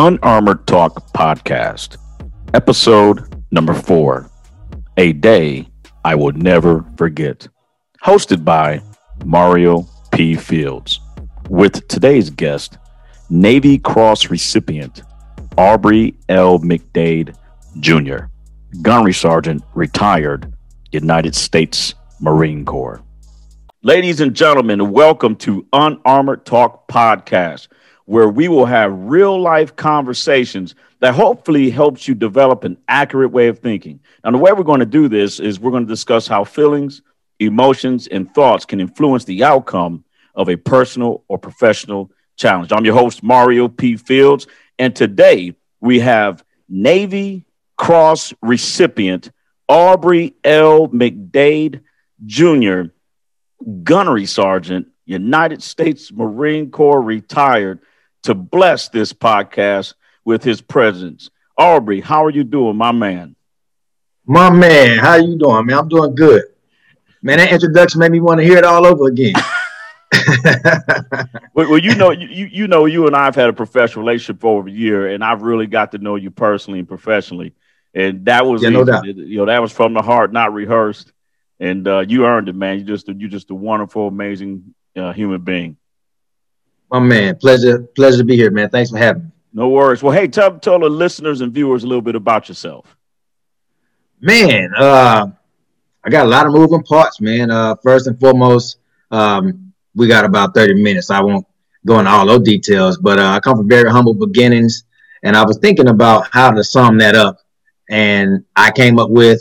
Unarmored 0.00 0.64
Talk 0.68 1.12
Podcast, 1.12 1.96
episode 2.54 3.34
number 3.50 3.74
four 3.74 4.30
A 4.96 5.12
Day 5.12 5.68
I 6.04 6.14
Will 6.14 6.30
Never 6.30 6.84
Forget, 6.96 7.48
hosted 8.04 8.44
by 8.44 8.80
Mario 9.24 9.88
P. 10.12 10.36
Fields, 10.36 11.00
with 11.48 11.88
today's 11.88 12.30
guest, 12.30 12.78
Navy 13.28 13.76
Cross 13.76 14.30
recipient 14.30 15.02
Aubrey 15.56 16.16
L. 16.28 16.60
McDade 16.60 17.34
Jr., 17.80 18.26
Gunnery 18.80 19.14
Sergeant, 19.14 19.64
retired, 19.74 20.54
United 20.92 21.34
States 21.34 21.96
Marine 22.20 22.64
Corps. 22.64 23.02
Ladies 23.82 24.20
and 24.20 24.32
gentlemen, 24.32 24.92
welcome 24.92 25.34
to 25.38 25.66
Unarmored 25.72 26.46
Talk 26.46 26.86
Podcast 26.86 27.66
where 28.08 28.26
we 28.26 28.48
will 28.48 28.64
have 28.64 28.90
real 28.90 29.38
life 29.38 29.76
conversations 29.76 30.74
that 31.00 31.14
hopefully 31.14 31.68
helps 31.68 32.08
you 32.08 32.14
develop 32.14 32.64
an 32.64 32.78
accurate 32.88 33.30
way 33.30 33.48
of 33.48 33.58
thinking. 33.58 34.00
Now, 34.24 34.30
the 34.30 34.38
way 34.38 34.50
we're 34.50 34.62
going 34.62 34.80
to 34.80 34.86
do 34.86 35.08
this 35.08 35.40
is 35.40 35.60
we're 35.60 35.72
going 35.72 35.86
to 35.86 35.92
discuss 35.92 36.26
how 36.26 36.44
feelings, 36.44 37.02
emotions, 37.38 38.06
and 38.06 38.34
thoughts 38.34 38.64
can 38.64 38.80
influence 38.80 39.26
the 39.26 39.44
outcome 39.44 40.06
of 40.34 40.48
a 40.48 40.56
personal 40.56 41.22
or 41.28 41.36
professional 41.36 42.10
challenge. 42.38 42.72
I'm 42.72 42.86
your 42.86 42.94
host, 42.94 43.22
Mario 43.22 43.68
P. 43.68 43.98
Fields, 43.98 44.46
and 44.78 44.96
today 44.96 45.54
we 45.82 46.00
have 46.00 46.42
Navy 46.66 47.44
Cross 47.76 48.32
recipient 48.40 49.30
Aubrey 49.68 50.34
L. 50.44 50.88
McDade 50.88 51.82
Jr., 52.24 52.84
Gunnery 53.82 54.24
Sergeant, 54.24 54.86
United 55.04 55.62
States 55.62 56.10
Marine 56.10 56.70
Corps 56.70 57.02
retired 57.02 57.80
to 58.22 58.34
bless 58.34 58.88
this 58.88 59.12
podcast 59.12 59.94
with 60.24 60.42
his 60.44 60.60
presence. 60.60 61.30
Aubrey, 61.56 62.00
how 62.00 62.24
are 62.24 62.30
you 62.30 62.44
doing, 62.44 62.76
my 62.76 62.92
man? 62.92 63.34
My 64.26 64.50
man, 64.50 64.98
how 64.98 65.16
you 65.16 65.38
doing, 65.38 65.66
man? 65.66 65.78
I'm 65.78 65.88
doing 65.88 66.14
good. 66.14 66.44
Man, 67.22 67.38
that 67.38 67.52
introduction 67.52 67.98
made 68.00 68.12
me 68.12 68.20
want 68.20 68.38
to 68.40 68.44
hear 68.46 68.58
it 68.58 68.64
all 68.64 68.86
over 68.86 69.08
again. 69.08 69.32
well, 71.54 71.78
you 71.78 71.94
know, 71.94 72.10
you 72.10 72.46
you 72.46 72.66
know, 72.66 72.86
you 72.86 73.06
and 73.06 73.16
I've 73.16 73.34
had 73.34 73.48
a 73.48 73.52
professional 73.52 74.04
relationship 74.04 74.40
for 74.40 74.58
over 74.58 74.68
a 74.68 74.72
year, 74.72 75.08
and 75.08 75.22
I've 75.22 75.42
really 75.42 75.66
got 75.66 75.92
to 75.92 75.98
know 75.98 76.16
you 76.16 76.30
personally 76.30 76.78
and 76.78 76.88
professionally, 76.88 77.54
and 77.94 78.24
that 78.26 78.46
was 78.46 78.62
yeah, 78.62 78.70
no 78.70 78.84
doubt. 78.84 79.06
you 79.06 79.38
know 79.38 79.46
that 79.46 79.60
was 79.60 79.72
from 79.72 79.94
the 79.94 80.02
heart, 80.02 80.32
not 80.32 80.52
rehearsed, 80.52 81.12
and 81.60 81.86
uh, 81.86 82.00
you 82.00 82.26
earned 82.26 82.48
it, 82.48 82.54
man. 82.54 82.78
You 82.78 82.84
just 82.84 83.08
you 83.08 83.28
just 83.28 83.50
a 83.50 83.54
wonderful, 83.54 84.08
amazing 84.08 84.74
uh, 84.96 85.12
human 85.12 85.40
being. 85.42 85.76
My 86.90 87.00
man, 87.00 87.36
pleasure, 87.36 87.80
pleasure 87.94 88.18
to 88.18 88.24
be 88.24 88.36
here, 88.36 88.50
man. 88.50 88.70
Thanks 88.70 88.90
for 88.90 88.98
having 88.98 89.24
me. 89.24 89.30
No 89.52 89.68
worries. 89.68 90.02
Well, 90.02 90.12
hey, 90.12 90.28
tell 90.28 90.58
tell 90.58 90.78
the 90.78 90.88
listeners 90.88 91.40
and 91.40 91.52
viewers 91.52 91.84
a 91.84 91.86
little 91.86 92.02
bit 92.02 92.14
about 92.14 92.48
yourself. 92.48 92.96
Man, 94.20 94.72
uh, 94.76 95.26
I 96.04 96.10
got 96.10 96.26
a 96.26 96.28
lot 96.28 96.46
of 96.46 96.52
moving 96.52 96.82
parts, 96.82 97.20
man. 97.20 97.50
Uh, 97.50 97.74
first 97.82 98.06
and 98.06 98.18
foremost, 98.18 98.78
um, 99.10 99.72
we 99.94 100.06
got 100.06 100.24
about 100.24 100.54
30 100.54 100.82
minutes. 100.82 101.10
I 101.10 101.20
won't 101.20 101.46
go 101.86 101.98
into 101.98 102.10
all 102.10 102.26
those 102.26 102.42
details, 102.42 102.98
but 102.98 103.18
uh, 103.18 103.28
I 103.28 103.40
come 103.40 103.56
from 103.56 103.68
very 103.68 103.90
humble 103.90 104.14
beginnings, 104.14 104.84
and 105.22 105.36
I 105.36 105.44
was 105.44 105.58
thinking 105.58 105.88
about 105.88 106.28
how 106.32 106.50
to 106.50 106.64
sum 106.64 106.98
that 106.98 107.14
up, 107.14 107.38
and 107.88 108.44
I 108.56 108.70
came 108.70 108.98
up 108.98 109.10
with 109.10 109.40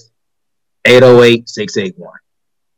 808-681. 0.86 1.94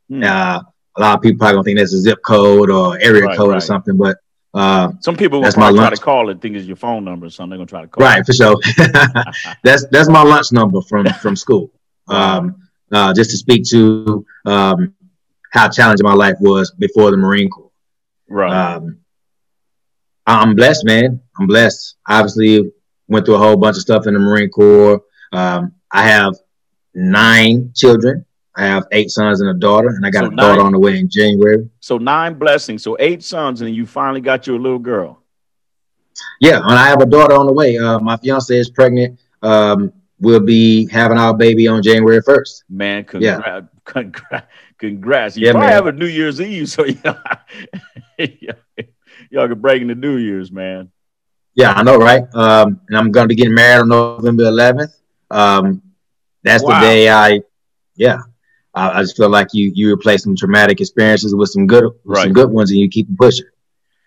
Hmm. 0.08 0.22
Uh, 0.22 0.60
a 0.96 1.00
lot 1.00 1.16
of 1.16 1.22
people 1.22 1.38
probably 1.38 1.54
don't 1.54 1.64
think 1.64 1.78
that's 1.78 1.92
a 1.92 2.00
zip 2.00 2.18
code 2.24 2.70
or 2.70 2.98
area 2.98 3.24
right, 3.24 3.36
code 3.36 3.50
right. 3.50 3.56
or 3.58 3.60
something, 3.60 3.96
but 3.96 4.18
uh, 4.52 4.92
Some 5.00 5.16
people 5.16 5.40
will 5.40 5.52
try 5.52 5.70
lunch. 5.70 5.98
to 5.98 6.02
call 6.02 6.28
it, 6.30 6.40
think 6.40 6.56
it's 6.56 6.66
your 6.66 6.76
phone 6.76 7.04
number 7.04 7.26
or 7.26 7.30
something. 7.30 7.50
They're 7.50 7.58
gonna 7.58 7.66
try 7.66 7.82
to 7.82 7.88
call. 7.88 8.04
Right, 8.04 8.20
it. 8.20 8.26
for 8.26 8.32
sure. 8.32 8.56
that's 9.62 9.86
that's 9.88 10.08
my 10.08 10.22
lunch 10.22 10.52
number 10.52 10.80
from 10.82 11.06
from 11.22 11.36
school. 11.36 11.70
Um, 12.08 12.68
uh, 12.92 13.14
just 13.14 13.30
to 13.30 13.36
speak 13.36 13.64
to 13.70 14.26
um, 14.46 14.94
how 15.52 15.68
challenging 15.68 16.04
my 16.04 16.14
life 16.14 16.36
was 16.40 16.72
before 16.72 17.10
the 17.12 17.16
Marine 17.16 17.48
Corps. 17.48 17.70
Right. 18.28 18.52
Um, 18.52 18.98
I'm 20.26 20.54
blessed, 20.54 20.84
man. 20.84 21.20
I'm 21.38 21.46
blessed. 21.46 21.96
Obviously, 22.08 22.72
went 23.08 23.26
through 23.26 23.36
a 23.36 23.38
whole 23.38 23.56
bunch 23.56 23.76
of 23.76 23.82
stuff 23.82 24.06
in 24.06 24.14
the 24.14 24.20
Marine 24.20 24.50
Corps. 24.50 25.00
Um, 25.32 25.72
I 25.92 26.02
have 26.02 26.34
nine 26.94 27.72
children. 27.74 28.24
I 28.60 28.64
have 28.64 28.86
eight 28.92 29.10
sons 29.10 29.40
and 29.40 29.48
a 29.48 29.54
daughter, 29.54 29.88
and 29.88 30.04
I 30.04 30.10
got 30.10 30.24
so 30.24 30.26
a 30.26 30.34
nine, 30.34 30.36
daughter 30.36 30.60
on 30.60 30.72
the 30.72 30.78
way 30.78 30.98
in 30.98 31.08
January. 31.08 31.70
So 31.80 31.96
nine 31.96 32.34
blessings. 32.34 32.82
So 32.82 32.94
eight 33.00 33.22
sons, 33.22 33.62
and 33.62 33.74
you 33.74 33.86
finally 33.86 34.20
got 34.20 34.46
your 34.46 34.58
little 34.58 34.78
girl. 34.78 35.22
Yeah, 36.40 36.58
and 36.58 36.78
I 36.78 36.86
have 36.88 37.00
a 37.00 37.06
daughter 37.06 37.34
on 37.34 37.46
the 37.46 37.54
way. 37.54 37.78
Uh, 37.78 37.98
my 38.00 38.18
fiance 38.18 38.54
is 38.54 38.68
pregnant. 38.68 39.18
Um, 39.40 39.94
we'll 40.18 40.40
be 40.40 40.86
having 40.88 41.16
our 41.16 41.34
baby 41.34 41.68
on 41.68 41.82
January 41.82 42.20
first. 42.20 42.64
Man, 42.68 43.04
congrats! 43.04 43.42
Yeah. 43.46 43.60
Congrats! 43.86 44.46
congrats. 44.78 45.36
You 45.38 45.46
yeah, 45.46 45.52
probably 45.52 45.68
man. 45.68 45.76
have 45.76 45.86
a 45.86 45.92
New 45.92 46.06
Year's 46.06 46.38
Eve, 46.38 46.68
so 46.68 46.84
y'all, 47.04 47.16
y'all 49.30 49.48
can 49.48 49.58
break 49.58 49.80
into 49.80 49.94
New 49.94 50.18
Year's, 50.18 50.52
man. 50.52 50.90
Yeah, 51.54 51.72
I 51.72 51.82
know, 51.82 51.96
right? 51.96 52.24
Um, 52.34 52.82
and 52.88 52.98
I'm 52.98 53.10
gonna 53.10 53.28
be 53.28 53.36
getting 53.36 53.54
married 53.54 53.80
on 53.80 53.88
November 53.88 54.42
11th. 54.44 55.00
Um, 55.30 55.80
that's 56.42 56.62
wow. 56.62 56.78
the 56.78 56.86
day 56.86 57.08
I, 57.08 57.40
yeah, 57.96 58.18
I, 58.74 58.98
I 58.98 59.02
just 59.02 59.16
feel 59.16 59.28
like 59.28 59.48
you 59.52 59.72
you 59.74 59.92
replace 59.92 60.22
some 60.22 60.36
traumatic 60.36 60.80
experiences 60.80 61.34
with 61.34 61.50
some 61.50 61.66
good 61.66 61.84
right. 62.04 62.24
some 62.24 62.32
good 62.32 62.50
ones, 62.50 62.70
and 62.70 62.80
you 62.80 62.88
keep 62.88 63.08
pushing. 63.16 63.46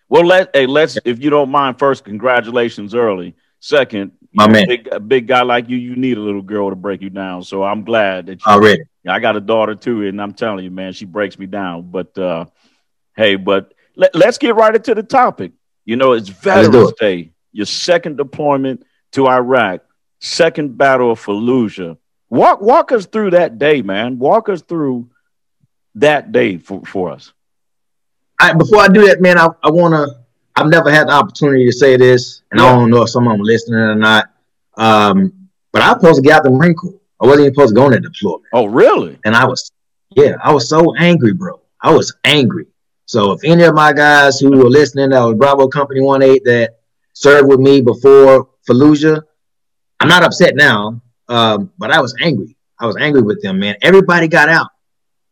Well, 0.09 0.25
let 0.25 0.55
hey, 0.55 0.65
let's 0.65 0.97
if 1.05 1.23
you 1.23 1.29
don't 1.29 1.49
mind. 1.49 1.79
First, 1.79 2.05
congratulations 2.05 2.95
early. 2.95 3.35
Second, 3.59 4.11
my 4.33 4.47
man, 4.47 4.67
big, 4.67 4.87
a 4.91 4.99
big 4.99 5.27
guy 5.27 5.41
like 5.43 5.69
you, 5.69 5.77
you 5.77 5.95
need 5.95 6.17
a 6.17 6.21
little 6.21 6.41
girl 6.41 6.69
to 6.69 6.75
break 6.75 7.01
you 7.01 7.09
down. 7.09 7.43
So 7.43 7.63
I'm 7.63 7.83
glad 7.83 8.25
that 8.25 8.45
you 8.45 8.51
already. 8.51 8.83
I 9.07 9.19
got 9.19 9.35
a 9.35 9.41
daughter 9.41 9.75
too, 9.75 10.05
and 10.05 10.21
I'm 10.21 10.33
telling 10.33 10.63
you, 10.63 10.71
man, 10.71 10.93
she 10.93 11.05
breaks 11.05 11.37
me 11.37 11.45
down. 11.45 11.89
But 11.89 12.17
uh, 12.17 12.45
hey, 13.15 13.35
but 13.35 13.73
let, 13.95 14.15
us 14.15 14.37
get 14.37 14.55
right 14.55 14.73
into 14.73 14.95
the 14.95 15.03
topic. 15.03 15.51
You 15.85 15.97
know, 15.97 16.13
it's 16.13 16.29
Veterans 16.29 16.91
it. 16.91 16.97
Day, 16.97 17.31
your 17.51 17.65
second 17.65 18.17
deployment 18.17 18.83
to 19.13 19.27
Iraq, 19.27 19.81
second 20.19 20.77
battle 20.77 21.11
of 21.11 21.23
Fallujah. 21.23 21.97
Walk 22.33 22.61
walk 22.61 22.91
us 22.91 23.05
through 23.05 23.29
that 23.31 23.59
day, 23.59 23.83
man. 23.83 24.17
Walk 24.17 24.49
us 24.49 24.63
through 24.63 25.07
that 25.93 26.31
day 26.31 26.57
for, 26.57 26.81
for 26.81 27.11
us. 27.11 27.31
I, 28.39 28.53
before 28.53 28.79
I 28.79 28.87
do 28.87 29.05
that, 29.05 29.21
man, 29.21 29.37
I, 29.37 29.49
I 29.61 29.69
want 29.69 29.93
to. 29.93 30.17
I've 30.55 30.67
never 30.67 30.89
had 30.89 31.09
the 31.09 31.11
opportunity 31.11 31.63
to 31.67 31.71
say 31.71 31.95
this, 31.95 32.41
and 32.49 32.59
yeah. 32.59 32.65
I 32.65 32.75
don't 32.75 32.89
know 32.89 33.03
if 33.03 33.11
some 33.11 33.27
of 33.27 33.33
them 33.33 33.41
are 33.41 33.43
listening 33.43 33.79
or 33.79 33.93
not. 33.93 34.31
Um, 34.77 35.47
but 35.71 35.83
I 35.83 35.89
was 35.89 36.01
supposed 36.01 36.23
to 36.23 36.27
get 36.27 36.37
out 36.37 36.43
the 36.43 36.49
Marine 36.49 36.73
Corps. 36.73 36.99
I 37.21 37.27
wasn't 37.27 37.41
even 37.41 37.53
supposed 37.53 37.75
to 37.75 37.75
go 37.75 37.85
on 37.85 37.91
that 37.91 38.01
deployment. 38.01 38.45
Oh, 38.51 38.65
really? 38.65 39.19
And 39.25 39.35
I 39.35 39.45
was, 39.45 39.71
yeah, 40.15 40.37
I 40.43 40.51
was 40.51 40.67
so 40.67 40.95
angry, 40.95 41.33
bro. 41.33 41.61
I 41.81 41.93
was 41.93 42.15
angry. 42.23 42.65
So 43.05 43.33
if 43.33 43.41
any 43.43 43.61
of 43.61 43.75
my 43.75 43.93
guys 43.93 44.39
who 44.39 44.49
were 44.49 44.71
listening 44.71 45.11
that 45.11 45.23
was 45.23 45.35
Bravo 45.35 45.67
Company 45.67 46.01
One 46.01 46.23
Eight 46.23 46.43
that 46.45 46.79
served 47.13 47.47
with 47.47 47.59
me 47.59 47.81
before 47.81 48.49
Fallujah, 48.67 49.21
I'm 49.99 50.07
not 50.07 50.23
upset 50.23 50.55
now. 50.55 50.99
Um, 51.29 51.71
but 51.77 51.91
I 51.91 52.01
was 52.01 52.15
angry. 52.21 52.55
I 52.79 52.85
was 52.85 52.97
angry 52.99 53.21
with 53.21 53.41
them, 53.41 53.59
man. 53.59 53.75
Everybody 53.81 54.27
got 54.27 54.49
out. 54.49 54.67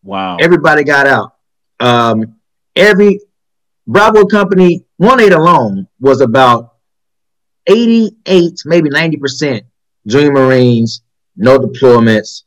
Wow. 0.03 0.37
Everybody 0.37 0.83
got 0.83 1.07
out. 1.07 1.35
Um, 1.79 2.35
every 2.75 3.19
Bravo 3.87 4.25
company, 4.25 4.85
one 4.97 5.19
eight 5.19 5.33
alone 5.33 5.87
was 5.99 6.21
about 6.21 6.75
88, 7.67 8.61
maybe 8.65 8.89
90% 8.89 9.61
junior 10.07 10.31
Marines, 10.31 11.01
no 11.35 11.59
deployments, 11.59 12.43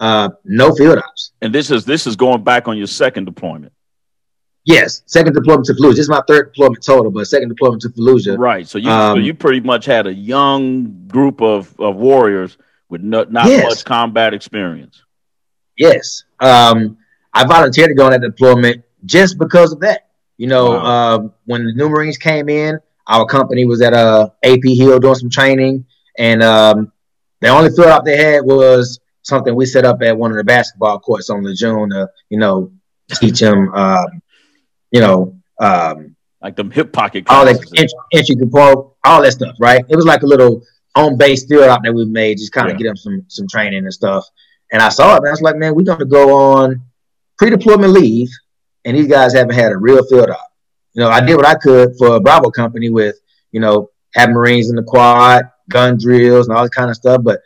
uh, 0.00 0.30
no 0.44 0.74
field 0.74 0.98
ops. 0.98 1.32
And 1.42 1.54
this 1.54 1.70
is 1.70 1.84
this 1.84 2.06
is 2.06 2.16
going 2.16 2.42
back 2.42 2.68
on 2.68 2.76
your 2.76 2.86
second 2.86 3.24
deployment. 3.24 3.72
Yes, 4.64 5.02
second 5.06 5.34
deployment 5.34 5.66
to 5.66 5.74
Fallujah. 5.74 5.90
This 5.90 6.00
is 6.00 6.08
my 6.08 6.22
third 6.26 6.52
deployment 6.52 6.84
total, 6.84 7.10
but 7.12 7.26
second 7.26 7.48
deployment 7.50 7.82
to 7.82 7.88
Fallujah. 7.90 8.36
Right. 8.36 8.66
So 8.66 8.78
you 8.78 8.90
um, 8.90 9.18
so 9.18 9.20
you 9.20 9.32
pretty 9.32 9.60
much 9.60 9.84
had 9.84 10.06
a 10.06 10.14
young 10.14 11.06
group 11.06 11.40
of, 11.40 11.78
of 11.78 11.96
warriors 11.96 12.58
with 12.88 13.02
no, 13.02 13.24
not 13.24 13.46
yes. 13.46 13.64
much 13.64 13.84
combat 13.84 14.34
experience. 14.34 15.02
Yes. 15.76 16.24
Um, 16.40 16.98
I 17.32 17.44
volunteered 17.46 17.88
to 17.88 17.94
go 17.94 18.06
on 18.06 18.12
that 18.12 18.22
deployment 18.22 18.84
just 19.04 19.38
because 19.38 19.72
of 19.72 19.80
that. 19.80 20.08
You 20.36 20.46
know, 20.46 20.72
wow. 20.72 21.14
uh, 21.16 21.28
when 21.46 21.64
the 21.64 21.72
new 21.72 21.88
Marines 21.88 22.18
came 22.18 22.48
in, 22.48 22.78
our 23.08 23.24
company 23.26 23.64
was 23.64 23.80
at 23.82 23.92
a 23.92 23.96
uh, 23.96 24.28
AP 24.44 24.64
Hill 24.64 24.98
doing 24.98 25.14
some 25.14 25.30
training, 25.30 25.86
and 26.18 26.42
um, 26.42 26.92
the 27.40 27.48
only 27.48 27.70
field 27.70 27.88
op 27.88 28.04
they 28.04 28.16
had 28.16 28.44
was 28.44 29.00
something 29.22 29.54
we 29.54 29.66
set 29.66 29.84
up 29.84 30.02
at 30.02 30.16
one 30.16 30.30
of 30.30 30.36
the 30.36 30.44
basketball 30.44 30.98
courts 30.98 31.30
on 31.30 31.42
Lejeune 31.42 31.90
to, 31.90 32.08
you 32.28 32.38
know, 32.38 32.70
teach 33.14 33.40
them, 33.40 33.72
um, 33.74 34.22
you 34.90 35.00
know, 35.00 35.36
um, 35.58 36.16
like 36.42 36.56
them 36.56 36.70
hip 36.70 36.92
pocket, 36.92 37.24
all 37.28 37.44
that 37.44 37.56
entry, 37.76 37.88
entry 38.12 38.36
all 39.04 39.22
that 39.22 39.32
stuff, 39.32 39.56
right? 39.58 39.84
It 39.88 39.96
was 39.96 40.04
like 40.04 40.22
a 40.22 40.26
little 40.26 40.62
on 40.96 41.16
base 41.16 41.46
field 41.46 41.64
out 41.64 41.82
that 41.84 41.94
we 41.94 42.04
made, 42.06 42.38
just 42.38 42.52
kind 42.52 42.68
of 42.68 42.72
yeah. 42.72 42.78
get 42.78 42.84
them 42.88 42.96
some 42.96 43.24
some 43.28 43.46
training 43.46 43.84
and 43.84 43.94
stuff. 43.94 44.24
And 44.72 44.82
I 44.82 44.88
saw 44.88 45.14
it, 45.14 45.18
and 45.18 45.28
I 45.28 45.30
was 45.30 45.42
like, 45.42 45.56
man, 45.56 45.74
we're 45.76 45.84
going 45.84 46.00
to 46.00 46.04
go 46.04 46.34
on 46.34 46.82
pre-deployment 47.38 47.92
leave, 47.92 48.28
and 48.84 48.96
these 48.96 49.06
guys 49.06 49.32
haven't 49.32 49.54
had 49.54 49.70
a 49.70 49.76
real 49.76 50.04
field 50.06 50.30
op. 50.30 50.52
You 50.94 51.02
know, 51.02 51.08
I 51.08 51.20
did 51.20 51.36
what 51.36 51.46
I 51.46 51.54
could 51.54 51.94
for 51.98 52.16
a 52.16 52.20
Bravo 52.20 52.50
company 52.50 52.88
with, 52.88 53.16
you 53.52 53.60
know, 53.60 53.90
have 54.14 54.30
Marines 54.30 54.70
in 54.70 54.76
the 54.76 54.82
quad, 54.82 55.44
gun 55.68 55.98
drills, 55.98 56.48
and 56.48 56.56
all 56.56 56.64
that 56.64 56.72
kind 56.72 56.90
of 56.90 56.96
stuff. 56.96 57.22
But 57.22 57.40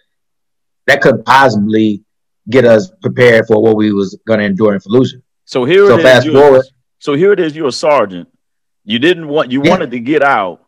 that 0.86 1.02
could 1.02 1.24
possibly 1.24 2.02
get 2.48 2.64
us 2.64 2.90
prepared 3.02 3.46
for 3.46 3.60
what 3.60 3.76
we 3.76 3.92
was 3.92 4.18
going 4.26 4.38
to 4.38 4.46
endure 4.46 4.72
in 4.72 4.80
Fallujah. 4.80 5.20
So 5.44 5.64
here 5.64 5.86
so 5.86 5.98
fast 5.98 6.28
forward. 6.28 6.64
So 7.00 7.14
here 7.14 7.32
it 7.32 7.40
is. 7.40 7.56
You're 7.56 7.68
a 7.68 7.72
sergeant. 7.72 8.28
You 8.84 8.98
didn't 8.98 9.28
want. 9.28 9.50
You 9.50 9.62
yeah. 9.64 9.70
wanted 9.70 9.90
to 9.90 10.00
get 10.00 10.22
out. 10.22 10.64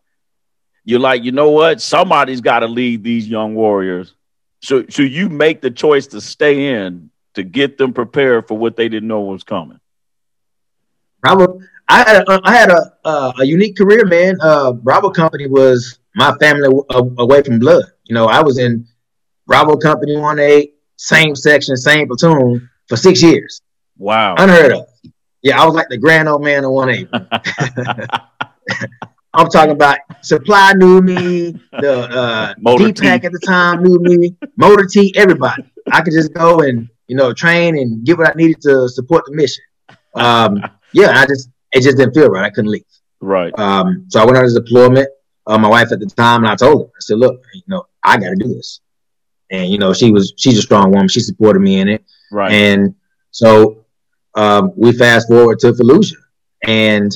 You're 0.84 1.00
like, 1.00 1.23
you 1.23 1.32
know 1.32 1.50
what? 1.50 1.81
Somebody's 1.81 2.40
got 2.40 2.61
to 2.61 2.67
lead 2.67 3.05
these 3.05 3.29
young 3.29 3.55
warriors. 3.55 4.14
So, 4.61 4.84
so 4.88 5.02
you 5.02 5.29
make 5.29 5.61
the 5.61 5.70
choice 5.70 6.08
to 6.08 6.20
stay 6.20 6.75
in 6.75 7.11
to 7.34 7.43
get 7.43 7.79
them 7.79 7.93
prepared 7.93 8.49
for 8.49 8.56
what 8.58 8.76
they 8.76 8.88
didn't 8.88 9.08
know 9.08 9.20
was 9.20 9.44
coming. 9.44 9.81
Bravo, 11.20 11.61
I 11.88 11.99
had 11.99 12.23
a, 12.23 12.40
I 12.44 12.52
had 12.52 12.70
a, 12.70 12.93
uh, 13.05 13.32
a 13.38 13.44
unique 13.44 13.76
career, 13.76 14.05
man. 14.05 14.37
Uh, 14.40 14.73
Bravo 14.73 15.11
Company 15.11 15.46
was 15.46 15.99
my 16.14 16.37
family 16.38 16.69
away 16.90 17.43
from 17.43 17.58
blood. 17.58 17.84
You 18.05 18.14
know, 18.14 18.26
I 18.26 18.43
was 18.43 18.58
in 18.58 18.87
Bravo 19.46 19.76
Company 19.76 20.17
One 20.17 20.38
Eight, 20.40 20.75
same 20.96 21.37
section, 21.37 21.76
same 21.76 22.08
platoon 22.08 22.69
for 22.88 22.96
six 22.96 23.23
years. 23.23 23.61
Wow, 23.99 24.34
unheard 24.37 24.73
of. 24.73 24.88
Yeah, 25.43 25.61
I 25.61 25.64
was 25.64 25.75
like 25.75 25.88
the 25.88 25.96
grand 25.96 26.29
old 26.29 26.43
man 26.43 26.64
of 26.64 26.73
One 26.73 26.90
Eight. 26.90 27.08
I'm 29.34 29.49
talking 29.49 29.73
about 29.73 29.99
Supply 30.20 30.73
knew 30.75 31.00
me, 31.00 31.52
the 31.73 32.08
uh, 32.11 32.55
D-Pack 32.76 33.25
at 33.25 33.32
the 33.32 33.40
time 33.40 33.82
knew 33.82 33.99
me, 33.99 34.37
Motor 34.56 34.87
T, 34.87 35.12
everybody. 35.17 35.64
I 35.90 36.00
could 36.02 36.12
just 36.12 36.32
go 36.34 36.61
and 36.61 36.88
you 37.08 37.17
know 37.17 37.32
train 37.32 37.79
and 37.79 38.05
get 38.05 38.19
what 38.19 38.29
I 38.29 38.32
needed 38.34 38.61
to 38.62 38.88
support 38.88 39.25
the 39.26 39.34
mission. 39.34 39.64
Um, 40.14 40.62
yeah, 40.93 41.19
I 41.19 41.26
just 41.26 41.49
it 41.73 41.82
just 41.82 41.96
didn't 41.96 42.14
feel 42.14 42.29
right. 42.29 42.44
I 42.44 42.50
couldn't 42.50 42.70
leave. 42.70 42.84
Right. 43.20 43.56
Um, 43.58 44.06
so 44.08 44.20
I 44.20 44.25
went 44.25 44.37
on 44.37 44.44
his 44.44 44.55
deployment. 44.55 45.08
Uh, 45.46 45.58
my 45.58 45.69
wife 45.69 45.90
at 45.90 45.99
the 45.99 46.06
time, 46.06 46.44
and 46.44 46.52
I 46.52 46.55
told 46.55 46.82
her, 46.82 46.87
I 46.87 47.00
said, 47.00 47.19
"Look, 47.19 47.43
you 47.55 47.62
know, 47.67 47.87
I 48.05 48.19
got 48.19 48.31
to 48.31 48.37
do 48.37 48.49
this." 48.49 48.81
And 49.50 49.70
you 49.70 49.79
know, 49.79 49.93
she 49.93 50.12
was 50.12 50.34
she's 50.37 50.58
a 50.58 50.62
strong 50.62 50.90
woman. 50.90 51.08
She 51.08 51.20
supported 51.20 51.61
me 51.61 51.81
in 51.81 51.88
it. 51.88 52.05
Right. 52.31 52.52
And 52.52 52.94
so 53.31 53.84
um, 54.34 54.73
we 54.76 54.93
fast 54.93 55.29
forward 55.29 55.58
to 55.61 55.73
Fallujah, 55.73 56.17
and 56.64 57.11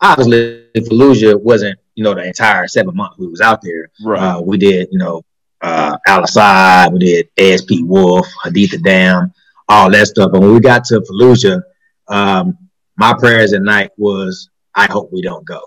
obviously 0.00 0.66
Fallujah 0.76 1.40
wasn't 1.40 1.78
you 1.94 2.04
know 2.04 2.14
the 2.14 2.24
entire 2.24 2.68
seven 2.68 2.94
months 2.96 3.18
we 3.18 3.26
was 3.26 3.40
out 3.40 3.60
there. 3.62 3.90
Right. 4.02 4.20
Uh, 4.20 4.40
we 4.40 4.58
did 4.58 4.88
you 4.90 4.98
know 4.98 5.24
uh, 5.60 5.96
Al 6.06 6.22
Asad, 6.22 6.92
we 6.92 6.98
did 6.98 7.28
ASP 7.38 7.70
Wolf, 7.82 8.26
Haditha 8.44 8.82
Dam, 8.82 9.32
all 9.68 9.90
that 9.90 10.06
stuff. 10.06 10.32
And 10.32 10.42
when 10.42 10.54
we 10.54 10.60
got 10.60 10.84
to 10.84 11.00
Fallujah, 11.00 11.62
um, 12.08 12.56
my 12.96 13.14
prayers 13.14 13.52
at 13.52 13.62
night 13.62 13.90
was, 13.96 14.50
I 14.74 14.86
hope 14.86 15.12
we 15.12 15.22
don't 15.22 15.44
go. 15.44 15.60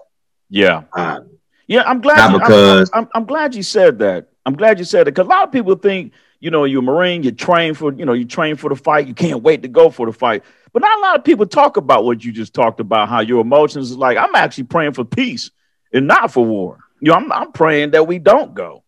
Yeah. 0.49 0.83
Um, 0.93 1.29
yeah, 1.67 1.83
I'm 1.85 2.01
glad. 2.01 2.31
You, 2.31 2.39
because 2.39 2.89
I'm, 2.93 3.03
I'm, 3.03 3.09
I'm, 3.15 3.25
glad 3.25 3.55
you 3.55 3.63
said 3.63 3.99
that. 3.99 4.29
I'm 4.45 4.55
glad 4.55 4.79
you 4.79 4.85
said 4.85 5.01
it 5.01 5.13
because 5.13 5.27
a 5.27 5.29
lot 5.29 5.43
of 5.43 5.51
people 5.51 5.75
think, 5.75 6.13
you 6.39 6.49
know, 6.49 6.63
you're 6.63 6.79
a 6.79 6.83
Marine, 6.83 7.21
you 7.21 7.31
train 7.31 7.73
for, 7.73 7.93
you 7.93 8.05
know, 8.05 8.13
you 8.13 8.25
train 8.25 8.55
for 8.55 8.69
the 8.69 8.75
fight, 8.75 9.07
you 9.07 9.13
can't 9.13 9.43
wait 9.43 9.61
to 9.63 9.67
go 9.67 9.89
for 9.89 10.05
the 10.05 10.13
fight. 10.13 10.43
But 10.73 10.81
not 10.81 10.99
a 10.99 11.01
lot 11.01 11.17
of 11.17 11.23
people 11.23 11.45
talk 11.45 11.77
about 11.77 12.05
what 12.05 12.23
you 12.23 12.31
just 12.31 12.53
talked 12.53 12.79
about, 12.79 13.09
how 13.09 13.21
your 13.21 13.41
emotions 13.41 13.91
is 13.91 13.97
like, 13.97 14.17
I'm 14.17 14.35
actually 14.35 14.65
praying 14.65 14.93
for 14.93 15.03
peace 15.03 15.51
and 15.93 16.07
not 16.07 16.31
for 16.31 16.45
war. 16.45 16.79
You 17.01 17.11
know, 17.11 17.17
I'm, 17.17 17.31
I'm 17.31 17.51
praying 17.51 17.91
that 17.91 18.05
we 18.07 18.19
don't 18.19 18.53
go. 18.53 18.83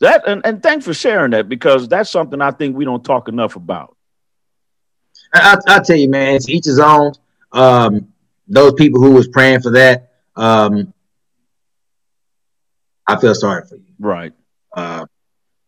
That 0.00 0.26
and, 0.26 0.44
and 0.44 0.62
thanks 0.62 0.84
for 0.84 0.92
sharing 0.92 1.30
that 1.30 1.48
because 1.48 1.88
that's 1.88 2.10
something 2.10 2.40
I 2.40 2.50
think 2.50 2.76
we 2.76 2.84
don't 2.84 3.04
talk 3.04 3.28
enough 3.28 3.54
about. 3.54 3.96
I, 5.32 5.56
I, 5.66 5.78
tell 5.78 5.96
you, 5.96 6.08
man, 6.08 6.34
it's 6.34 6.48
each 6.48 6.64
his 6.64 6.80
own. 6.80 7.12
Um, 7.52 8.12
those 8.48 8.74
people 8.74 9.00
who 9.00 9.12
was 9.12 9.28
praying 9.28 9.62
for 9.62 9.70
that, 9.70 10.12
um, 10.36 10.92
I 13.06 13.18
feel 13.20 13.34
sorry 13.34 13.64
for 13.64 13.76
you. 13.76 13.94
Right. 13.98 14.32
Uh, 14.76 15.06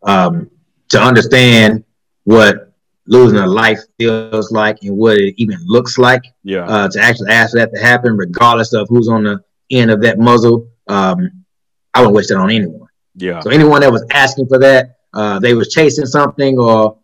um, 0.02 0.50
to 0.88 1.00
understand 1.00 1.84
what 2.24 2.73
losing 3.06 3.38
a 3.38 3.46
life 3.46 3.80
feels 3.98 4.50
like 4.50 4.78
and 4.82 4.96
what 4.96 5.18
it 5.18 5.34
even 5.36 5.58
looks 5.64 5.98
like. 5.98 6.22
Yeah. 6.42 6.64
Uh, 6.64 6.88
to 6.88 7.00
actually 7.00 7.30
ask 7.30 7.52
for 7.52 7.58
that 7.58 7.72
to 7.74 7.80
happen, 7.80 8.16
regardless 8.16 8.72
of 8.72 8.88
who's 8.88 9.08
on 9.08 9.24
the 9.24 9.42
end 9.70 9.90
of 9.90 10.00
that 10.02 10.18
muzzle, 10.18 10.68
um, 10.88 11.44
I 11.92 12.00
wouldn't 12.00 12.16
wish 12.16 12.28
that 12.28 12.38
on 12.38 12.50
anyone. 12.50 12.88
Yeah. 13.14 13.40
So 13.40 13.50
anyone 13.50 13.80
that 13.82 13.92
was 13.92 14.04
asking 14.10 14.48
for 14.48 14.58
that, 14.58 14.96
uh, 15.12 15.38
they 15.38 15.54
was 15.54 15.72
chasing 15.72 16.06
something 16.06 16.58
or 16.58 16.98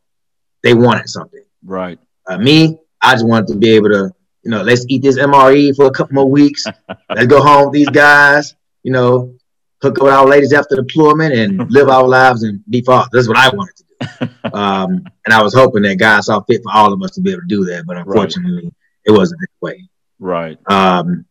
they 0.63 0.75
wanted 0.75 1.09
something. 1.09 1.45
Right. 1.65 1.99
Uh, 2.27 2.39
me, 2.39 2.79
I 3.01 3.13
just 3.15 3.27
wanted 3.27 3.49
to 3.49 3.57
be 3.57 3.71
able 3.71 3.91
to, 3.91 4.11
you 4.43 4.51
know, 4.51 4.63
let's 4.63 4.85
eat 4.89 5.03
this 5.03 5.19
MRE 5.19 5.77
for 5.77 5.87
a 5.87 5.91
couple 5.91 6.15
more 6.15 6.31
weeks. 6.31 6.65
let's 7.11 7.27
go 7.27 7.43
home 7.43 7.67
with 7.67 7.75
these 7.75 7.89
guys, 7.89 8.55
you 8.83 8.93
know, 8.93 9.35
hook 9.83 9.99
up 9.99 10.05
with 10.05 10.13
our 10.13 10.27
ladies 10.27 10.53
after 10.53 10.77
deployment 10.77 11.35
and 11.35 11.71
live 11.71 11.89
our 11.89 12.07
lives 12.07 12.43
and 12.43 12.63
be 12.69 12.83
fathers. 12.83 13.11
That's 13.13 13.29
what 13.29 13.37
I 13.37 13.55
wanted 13.55 13.77
to 13.77 13.85
do. 13.85 13.90
Um, 14.53 15.05
and 15.25 15.33
I 15.33 15.43
was 15.43 15.55
hoping 15.55 15.83
that 15.83 15.97
God 15.97 16.23
saw 16.23 16.41
fit 16.43 16.63
for 16.63 16.73
all 16.73 16.93
of 16.93 17.03
us 17.03 17.13
to 17.13 17.21
be 17.21 17.31
able 17.31 17.43
to 17.43 17.47
do 17.49 17.65
that, 17.67 17.85
but 17.87 17.97
unfortunately, 17.97 18.65
right. 18.65 18.73
it 19.07 19.13
wasn't 19.13 19.41
that 19.41 19.67
way. 19.67 19.89
Right. 20.19 20.59
Um, 20.67 21.27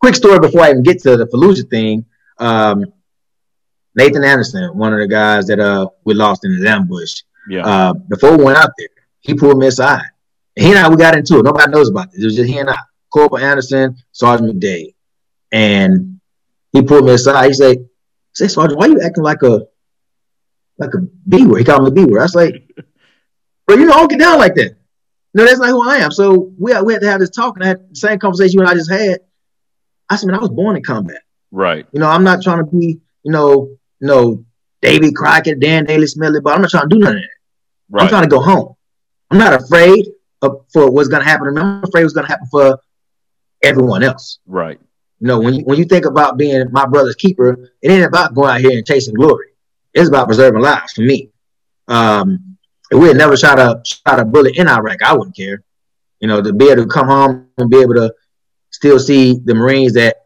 quick 0.00 0.14
story 0.14 0.38
before 0.38 0.62
I 0.62 0.70
even 0.70 0.82
get 0.82 1.02
to 1.02 1.16
the 1.16 1.26
Fallujah 1.26 1.68
thing. 1.68 2.04
Um, 2.38 2.86
Nathan 3.94 4.24
Anderson, 4.24 4.76
one 4.76 4.92
of 4.92 5.00
the 5.00 5.08
guys 5.08 5.46
that 5.46 5.60
uh 5.60 5.88
we 6.04 6.14
lost 6.14 6.44
in 6.44 6.52
his 6.52 6.64
ambush. 6.64 7.22
Yeah. 7.48 7.66
Uh, 7.66 7.94
before 7.94 8.36
we 8.36 8.44
went 8.44 8.58
out 8.58 8.70
there, 8.78 8.88
he 9.20 9.34
pulled 9.34 9.58
me 9.58 9.66
aside. 9.66 10.04
And 10.56 10.66
he 10.66 10.72
and 10.72 10.78
I 10.78 10.88
we 10.88 10.96
got 10.96 11.16
into 11.16 11.38
it. 11.38 11.44
Nobody 11.44 11.70
knows 11.70 11.90
about 11.90 12.10
this. 12.10 12.22
It 12.22 12.26
was 12.26 12.36
just 12.36 12.48
he 12.48 12.58
and 12.58 12.70
I, 12.70 12.76
Corporal 13.12 13.44
Anderson, 13.44 13.96
Sergeant 14.12 14.60
McDade, 14.60 14.94
and 15.52 16.20
he 16.72 16.82
pulled 16.82 17.04
me 17.04 17.12
aside. 17.12 17.48
He 17.48 17.54
said, 17.54 17.88
"Say 18.34 18.48
Sergeant, 18.48 18.78
why 18.78 18.86
are 18.86 18.90
you 18.90 19.00
acting 19.02 19.24
like 19.24 19.42
a 19.42 19.66
like 20.78 20.94
a 20.94 20.98
B 21.28 21.46
word?" 21.46 21.58
He 21.58 21.64
called 21.64 21.84
me 21.84 21.88
a 21.88 21.92
B 21.92 22.10
word. 22.10 22.20
I 22.20 22.24
was 22.24 22.34
like, 22.34 22.70
"Bro, 23.66 23.76
you 23.76 23.86
don't 23.86 24.10
get 24.10 24.20
down 24.20 24.38
like 24.38 24.54
that." 24.54 24.76
No, 25.32 25.44
that's 25.44 25.60
not 25.60 25.68
who 25.68 25.88
I 25.88 25.96
am. 25.98 26.10
So 26.10 26.52
we 26.58 26.78
we 26.82 26.92
had 26.92 27.02
to 27.02 27.10
have 27.10 27.20
this 27.20 27.30
talk, 27.30 27.56
and 27.56 27.64
I 27.64 27.68
had 27.68 27.90
the 27.90 27.96
same 27.96 28.18
conversation 28.18 28.58
you 28.58 28.60
and 28.60 28.68
I 28.70 28.74
just 28.74 28.90
had. 28.90 29.20
I 30.08 30.16
said, 30.16 30.26
man, 30.26 30.36
I 30.36 30.40
was 30.40 30.50
born 30.50 30.76
in 30.76 30.82
combat. 30.82 31.22
Right. 31.52 31.86
You 31.92 32.00
know, 32.00 32.08
I'm 32.08 32.24
not 32.24 32.42
trying 32.42 32.58
to 32.58 32.64
be, 32.64 33.00
you 33.22 33.30
know, 33.30 33.78
you 34.00 34.08
know, 34.08 34.44
Davy 34.82 35.12
Crockett, 35.12 35.60
Dan 35.60 35.84
Daly 35.84 36.08
Smedley, 36.08 36.40
but 36.40 36.54
I'm 36.54 36.62
not 36.62 36.70
trying 36.70 36.88
to 36.88 36.96
do 36.96 36.98
none 36.98 37.16
of 37.16 37.22
that. 37.22 37.28
Right. 37.90 38.02
I'm 38.02 38.08
trying 38.08 38.22
to 38.22 38.28
go 38.28 38.40
home. 38.40 38.74
I'm 39.30 39.38
not 39.38 39.52
afraid 39.52 40.08
of, 40.42 40.64
for 40.72 40.90
what's 40.90 41.08
going 41.08 41.22
to 41.22 41.28
happen 41.28 41.46
to 41.46 41.52
me. 41.52 41.60
I'm 41.60 41.84
afraid 41.84 42.02
what's 42.02 42.14
going 42.14 42.26
to 42.26 42.32
happen 42.32 42.48
for 42.50 42.80
everyone 43.62 44.02
else. 44.02 44.40
Right. 44.46 44.80
You 45.20 45.26
know, 45.26 45.38
when 45.38 45.54
you, 45.54 45.62
when 45.64 45.78
you 45.78 45.84
think 45.84 46.06
about 46.06 46.38
being 46.38 46.70
my 46.72 46.86
brother's 46.86 47.14
keeper, 47.14 47.70
it 47.82 47.90
ain't 47.90 48.04
about 48.04 48.34
going 48.34 48.50
out 48.50 48.60
here 48.60 48.72
and 48.72 48.86
chasing 48.86 49.14
glory. 49.14 49.48
It's 49.92 50.08
about 50.08 50.26
preserving 50.26 50.62
lives 50.62 50.92
for 50.94 51.02
me. 51.02 51.30
Um, 51.88 52.56
if 52.90 52.98
we 52.98 53.08
had 53.08 53.16
never 53.16 53.36
shot 53.36 53.58
a 53.58 53.82
shot 53.84 54.18
a 54.18 54.24
bullet 54.24 54.56
in 54.56 54.66
Iraq, 54.66 55.02
I 55.02 55.14
wouldn't 55.14 55.36
care. 55.36 55.62
You 56.20 56.28
know, 56.28 56.42
to 56.42 56.52
be 56.52 56.70
able 56.70 56.84
to 56.84 56.88
come 56.88 57.06
home 57.06 57.48
and 57.58 57.70
be 57.70 57.78
able 57.80 57.94
to 57.94 58.14
still 58.70 58.98
see 58.98 59.38
the 59.44 59.54
Marines 59.54 59.92
that 59.94 60.16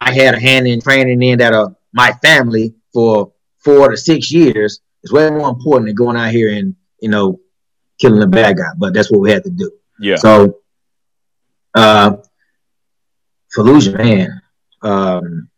I 0.00 0.12
had 0.12 0.34
a 0.34 0.40
hand 0.40 0.66
in 0.66 0.80
training 0.80 1.22
in 1.22 1.38
that 1.38 1.52
are 1.52 1.74
my 1.92 2.12
family 2.22 2.74
for 2.92 3.32
four 3.58 3.90
to 3.90 3.96
six 3.96 4.30
years 4.30 4.80
is 5.02 5.12
way 5.12 5.30
more 5.30 5.48
important 5.48 5.88
than 5.88 5.96
going 5.96 6.16
out 6.16 6.30
here 6.30 6.56
and, 6.56 6.76
you 7.00 7.08
know, 7.08 7.40
killing 7.98 8.22
a 8.22 8.26
bad 8.26 8.56
guy. 8.56 8.70
But 8.78 8.94
that's 8.94 9.10
what 9.10 9.20
we 9.20 9.30
had 9.30 9.44
to 9.44 9.50
do. 9.50 9.70
Yeah. 9.98 10.16
So, 10.16 10.60
uh, 11.74 12.16
Fallujah, 13.56 13.96
man, 13.96 14.40
um, 14.84 15.48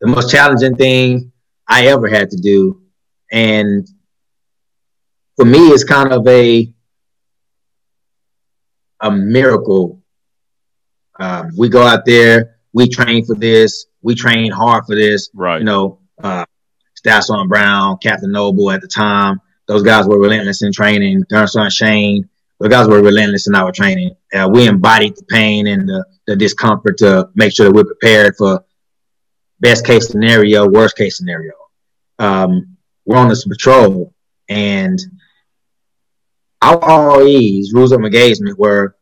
the 0.00 0.08
most 0.08 0.30
challenging 0.30 0.76
thing 0.76 1.32
I 1.68 1.86
ever 1.86 2.08
had 2.08 2.30
to 2.30 2.36
do. 2.36 2.82
And 3.30 3.86
for 5.36 5.44
me, 5.44 5.68
it's 5.68 5.84
kind 5.84 6.12
of 6.12 6.26
a, 6.26 6.72
a 9.00 9.10
miracle 9.10 10.00
um, 11.20 11.50
we 11.56 11.68
go 11.68 11.82
out 11.82 12.06
there, 12.06 12.56
we 12.72 12.88
train 12.88 13.24
for 13.24 13.34
this, 13.34 13.86
we 14.02 14.14
train 14.14 14.50
hard 14.50 14.86
for 14.86 14.96
this. 14.96 15.28
Right. 15.34 15.58
You 15.58 15.64
know, 15.64 16.00
uh, 16.22 16.46
on 17.06 17.48
Brown, 17.48 17.98
Captain 17.98 18.32
Noble 18.32 18.70
at 18.70 18.80
the 18.80 18.88
time, 18.88 19.40
those 19.68 19.82
guys 19.82 20.06
were 20.06 20.18
relentless 20.18 20.62
in 20.62 20.72
training. 20.72 21.24
Darnson 21.30 21.70
Shane, 21.70 22.28
those 22.60 22.68
guys 22.68 22.88
were 22.88 23.02
relentless 23.02 23.48
in 23.48 23.54
our 23.54 23.72
training. 23.72 24.14
Uh, 24.34 24.48
we 24.52 24.68
embodied 24.68 25.16
the 25.16 25.24
pain 25.24 25.66
and 25.66 25.88
the, 25.88 26.04
the 26.26 26.36
discomfort 26.36 26.98
to 26.98 27.30
make 27.34 27.54
sure 27.54 27.66
that 27.66 27.72
we're 27.72 27.84
prepared 27.84 28.36
for 28.36 28.62
best 29.60 29.86
case 29.86 30.08
scenario, 30.08 30.68
worst 30.68 30.96
case 30.96 31.16
scenario. 31.16 31.52
Um, 32.18 32.76
we're 33.06 33.16
on 33.16 33.28
this 33.28 33.46
patrol 33.46 34.14
and 34.50 34.98
our 36.60 36.78
ROEs, 36.78 37.72
rules 37.72 37.92
of 37.92 38.04
engagement, 38.04 38.58
were 38.58 38.94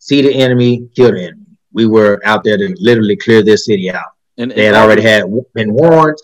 see 0.00 0.22
the 0.22 0.34
enemy, 0.34 0.88
kill 0.96 1.12
the 1.12 1.22
enemy. 1.22 1.44
We 1.72 1.86
were 1.86 2.20
out 2.24 2.42
there 2.42 2.56
to 2.56 2.74
literally 2.80 3.16
clear 3.16 3.44
this 3.44 3.66
city 3.66 3.88
out. 3.90 4.06
And, 4.36 4.50
they 4.50 4.64
had 4.64 4.74
already 4.74 5.02
had 5.02 5.24
been 5.54 5.72
warned. 5.72 6.18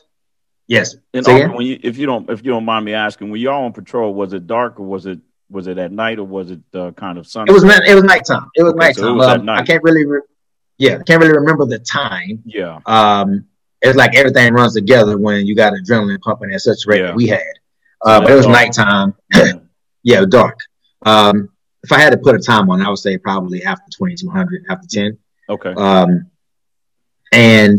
Yes. 0.67 0.97
And 1.13 1.25
when 1.55 1.67
you, 1.67 1.79
if 1.81 1.97
you 1.97 2.07
don't, 2.07 2.29
if 2.29 2.45
you 2.45 2.51
don't 2.51 2.65
mind 2.65 2.85
me 2.85 2.95
asking, 2.95 3.31
when 3.31 3.41
y'all 3.41 3.65
on 3.65 3.73
patrol, 3.73 4.15
was 4.15 4.33
it 4.33 4.49
dark 4.49 4.81
or 4.81 4.85
was 4.85 5.07
it 5.07 5.21
was 5.51 5.67
it 5.67 5.79
at 5.79 5.93
night 5.93 6.19
or 6.19 6.25
was 6.25 6.51
it 6.51 6.61
uh, 6.75 6.91
kind 6.93 7.19
of 7.19 7.27
sunny? 7.27 7.51
It 7.51 7.53
was 7.53 7.65
it 7.65 7.95
was 7.95 8.05
nighttime. 8.05 8.51
It 8.55 8.63
was 8.63 8.73
okay, 8.73 8.87
nighttime. 8.87 9.03
So 9.03 9.09
it 9.09 9.17
was 9.17 9.27
um, 9.29 9.45
night. 9.45 9.61
I 9.61 9.65
can't 9.65 9.83
really. 9.83 10.05
Re- 10.05 10.21
yeah, 10.79 10.99
I 10.99 11.03
can't 11.05 11.21
really 11.21 11.35
remember 11.35 11.67
the 11.67 11.79
time. 11.79 12.43
Yeah. 12.45 12.81
Um, 12.87 13.47
it's 13.81 13.97
like 13.97 14.17
everything 14.17 14.53
runs 14.55 14.75
together 14.75 15.19
when 15.19 15.47
you 15.47 15.55
got 15.55 15.73
adrenaline 15.73 16.21
pumping 16.21 16.53
at 16.53 16.61
such 16.61 16.87
a 16.87 16.91
rate 16.91 17.01
yeah. 17.01 17.07
that 17.07 17.15
we 17.15 17.27
had. 17.29 17.43
Uh, 18.05 18.21
but 18.21 18.31
it 18.31 18.35
was 18.35 18.47
dark. 18.47 18.57
nighttime. 18.57 19.15
yeah, 20.03 20.25
dark. 20.29 20.59
Um, 21.03 21.51
if 21.83 21.93
I 21.93 22.01
had 22.01 22.11
to 22.11 22.17
put 22.17 22.35
a 22.35 22.39
time 22.39 22.71
on, 22.71 22.83
I 22.83 22.89
would 22.89 22.99
say 22.99 23.19
probably 23.19 23.63
after 23.63 23.85
2200, 23.91 24.65
after 24.71 24.87
10. 24.89 25.19
Okay. 25.51 25.75
Um, 25.75 26.31
and 27.33 27.79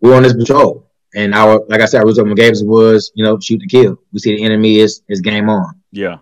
we 0.00 0.10
were 0.10 0.16
on 0.16 0.22
this 0.22 0.34
patrol. 0.34 0.90
And 1.14 1.34
our, 1.34 1.64
like 1.68 1.80
I 1.80 1.86
said, 1.86 1.98
our 1.98 2.04
rules 2.04 2.18
of 2.18 2.34
Gables 2.34 2.64
was, 2.64 3.12
you 3.14 3.24
know, 3.24 3.38
shoot 3.38 3.58
to 3.60 3.66
kill. 3.66 3.98
We 4.12 4.18
see 4.20 4.36
the 4.36 4.44
enemy 4.44 4.78
is 4.78 5.02
is 5.08 5.20
game 5.20 5.48
on. 5.48 5.80
Yeah. 5.92 6.18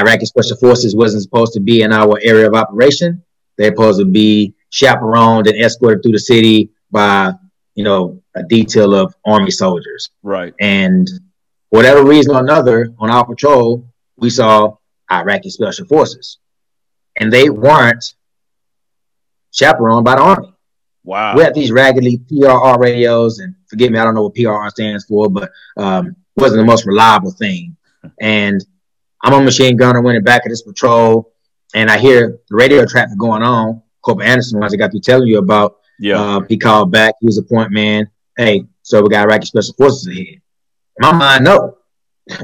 Iraqi 0.00 0.26
special 0.26 0.56
forces 0.56 0.94
wasn't 0.94 1.22
supposed 1.22 1.52
to 1.54 1.60
be 1.60 1.82
in 1.82 1.92
our 1.92 2.18
area 2.22 2.46
of 2.46 2.54
operation. 2.54 3.22
They're 3.56 3.72
supposed 3.72 4.00
to 4.00 4.06
be 4.06 4.54
chaperoned 4.70 5.46
and 5.46 5.56
escorted 5.56 6.02
through 6.02 6.12
the 6.12 6.18
city 6.18 6.70
by, 6.90 7.32
you 7.74 7.84
know, 7.84 8.22
a 8.34 8.42
detail 8.42 8.94
of 8.94 9.14
army 9.24 9.50
soldiers. 9.50 10.10
Right. 10.22 10.54
And 10.60 11.08
whatever 11.70 12.04
reason 12.04 12.34
or 12.34 12.40
another, 12.40 12.94
on 12.98 13.10
our 13.10 13.26
patrol, 13.26 13.86
we 14.16 14.30
saw 14.30 14.76
Iraqi 15.10 15.50
special 15.50 15.86
forces, 15.86 16.38
and 17.18 17.32
they 17.32 17.50
weren't 17.50 18.14
chaperoned 19.52 20.04
by 20.04 20.16
the 20.16 20.22
army. 20.22 20.54
Wow. 21.02 21.34
We 21.34 21.42
had 21.42 21.54
these 21.54 21.72
raggedy 21.72 22.18
PRR 22.18 22.78
radios, 22.78 23.38
and 23.40 23.54
forgive 23.68 23.90
me, 23.90 23.98
I 23.98 24.04
don't 24.04 24.14
know 24.14 24.24
what 24.24 24.34
PRR 24.34 24.70
stands 24.70 25.04
for, 25.04 25.28
but 25.28 25.50
um, 25.76 26.16
wasn't 26.36 26.60
the 26.60 26.66
most 26.66 26.86
reliable 26.86 27.32
thing. 27.32 27.76
And 28.18 28.64
I'm 29.22 29.34
a 29.34 29.42
machine 29.42 29.76
gunner, 29.76 30.00
went 30.00 30.16
in 30.16 30.24
back 30.24 30.46
of 30.46 30.50
this 30.50 30.62
patrol, 30.62 31.32
and 31.74 31.90
I 31.90 31.98
hear 31.98 32.38
the 32.48 32.56
radio 32.56 32.84
traffic 32.86 33.18
going 33.18 33.42
on. 33.42 33.82
Corporal 34.02 34.28
Anderson, 34.28 34.62
as 34.62 34.72
I 34.72 34.76
got 34.76 34.92
to 34.92 35.00
telling 35.00 35.28
you 35.28 35.38
about, 35.38 35.76
yeah, 35.98 36.20
uh, 36.20 36.40
he 36.48 36.56
called 36.56 36.90
back. 36.90 37.14
He 37.20 37.26
was 37.26 37.38
a 37.38 37.42
point 37.42 37.70
man. 37.70 38.10
Hey, 38.36 38.64
so 38.82 39.02
we 39.02 39.10
got 39.10 39.24
Iraqi 39.24 39.46
special 39.46 39.74
forces 39.74 40.06
ahead. 40.06 40.26
In 40.26 40.40
my 41.02 41.12
mind, 41.12 41.44
no. 41.44 41.76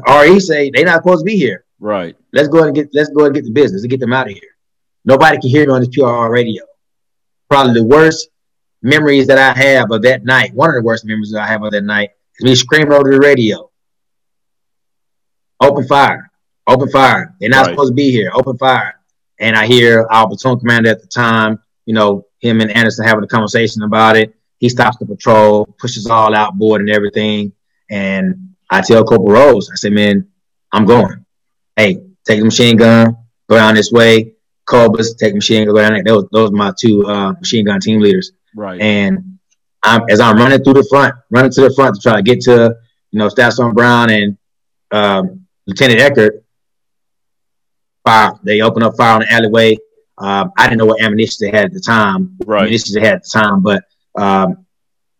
ROE 0.07 0.39
say 0.39 0.71
they 0.71 0.85
not 0.85 1.03
supposed 1.03 1.21
to 1.21 1.25
be 1.25 1.37
here. 1.37 1.65
Right. 1.79 2.17
Let's 2.33 2.49
go 2.49 2.59
ahead 2.59 2.69
and 2.69 2.77
get 2.77 2.89
let's 2.93 3.09
go 3.11 3.21
ahead 3.23 3.29
and 3.29 3.35
get 3.37 3.45
the 3.45 3.53
business 3.53 3.83
and 3.83 3.91
get 3.91 4.01
them 4.01 4.13
out 4.13 4.27
of 4.27 4.33
here. 4.33 4.57
Nobody 5.05 5.39
can 5.39 5.51
hear 5.51 5.67
me 5.67 5.73
on 5.73 5.81
this 5.81 5.89
PRR 5.91 6.31
radio. 6.31 6.65
Probably 7.49 7.75
the 7.75 7.85
worst 7.85 8.29
memories 8.83 9.27
that 9.29 9.39
I 9.39 9.59
have 9.59 9.91
of 9.91 10.03
that 10.03 10.25
night. 10.25 10.53
One 10.55 10.71
of 10.71 10.77
the 10.77 10.83
worst 10.83 11.05
memories 11.05 11.31
that 11.33 11.43
I 11.43 11.47
have 11.47 11.63
of 11.63 11.71
that 11.73 11.85
night 11.85 12.11
is 12.39 12.45
me 12.45 12.55
screaming 12.55 12.93
over 12.93 13.11
the 13.11 13.21
radio. 13.21 13.71
Open 15.61 15.87
fire. 15.87 16.31
Open 16.67 16.89
fire. 16.91 17.35
They're 17.41 17.49
not 17.49 17.67
right. 17.67 17.71
supposed 17.71 17.93
to 17.93 17.95
be 17.95 18.11
here. 18.11 18.31
Open 18.35 18.57
fire. 18.57 18.99
And 19.39 19.57
I 19.57 19.67
hear 19.67 20.07
our 20.11 20.27
platoon 20.27 20.59
commander 20.59 20.91
at 20.91 21.01
the 21.01 21.07
time, 21.07 21.61
you 21.85 21.95
know, 21.95 22.27
him 22.41 22.61
and 22.61 22.71
Anderson 22.71 23.07
having 23.07 23.25
a 23.25 23.29
conversation 23.29 23.83
about 23.83 24.17
it. 24.17 24.35
He 24.59 24.69
stops 24.69 24.97
the 24.97 25.07
patrol, 25.07 25.67
pushes 25.79 26.07
all 26.07 26.35
outboard 26.35 26.81
and 26.81 26.91
everything. 26.91 27.53
And 27.91 28.55
I 28.71 28.81
tell 28.81 29.05
Corporal 29.05 29.33
Rose, 29.33 29.71
I 29.71 29.77
said, 29.77 29.93
man, 29.93 30.27
I'm 30.73 30.87
going 30.87 31.25
hey, 31.77 32.03
take 32.27 32.41
the 32.41 32.45
machine 32.45 32.77
gun, 32.77 33.17
go 33.49 33.57
down 33.57 33.75
this 33.75 33.93
way. 33.93 34.33
Cobras, 34.65 35.15
take 35.15 35.33
the 35.33 35.37
machine 35.37 35.65
gun, 35.65 35.75
go 35.75 35.81
down 35.81 35.93
there. 35.93 36.03
Those, 36.03 36.27
those 36.33 36.51
are 36.51 36.55
my 36.55 36.73
two 36.79 37.07
uh, 37.07 37.33
machine 37.35 37.67
gun 37.67 37.79
team 37.81 38.01
leaders. 38.01 38.33
Right. 38.57 38.81
And 38.81 39.39
I'm, 39.83 40.03
as 40.09 40.19
I'm 40.19 40.37
running 40.37 40.65
through 40.65 40.75
the 40.75 40.87
front, 40.91 41.15
running 41.31 41.53
to 41.53 41.61
the 41.61 41.75
front 41.75 41.95
to 41.95 42.01
try 42.01 42.17
to 42.17 42.23
get 42.23 42.41
to, 42.43 42.75
you 43.13 43.19
know, 43.19 43.29
Staff 43.29 43.53
Sergeant 43.53 43.77
Brown 43.77 44.11
and 44.11 44.37
um, 44.91 45.47
Lieutenant 45.67 46.01
Eckert, 46.01 46.45
fire. 48.07 48.33
They 48.43 48.61
open 48.61 48.83
up 48.83 48.97
fire 48.97 49.15
on 49.15 49.21
the 49.21 49.33
alleyway. 49.33 49.77
Um, 50.19 50.53
I 50.57 50.65
didn't 50.65 50.79
know 50.79 50.87
what 50.87 51.03
ammunition 51.03 51.37
they 51.41 51.57
had 51.57 51.67
at 51.67 51.73
the 51.73 51.81
time. 51.81 52.37
Right. 52.47 52.63
Ammunition 52.63 52.95
they 52.95 53.07
had 53.07 53.17
at 53.17 53.23
the 53.25 53.31
time, 53.39 53.63
but 53.63 53.85
um, 54.19 54.65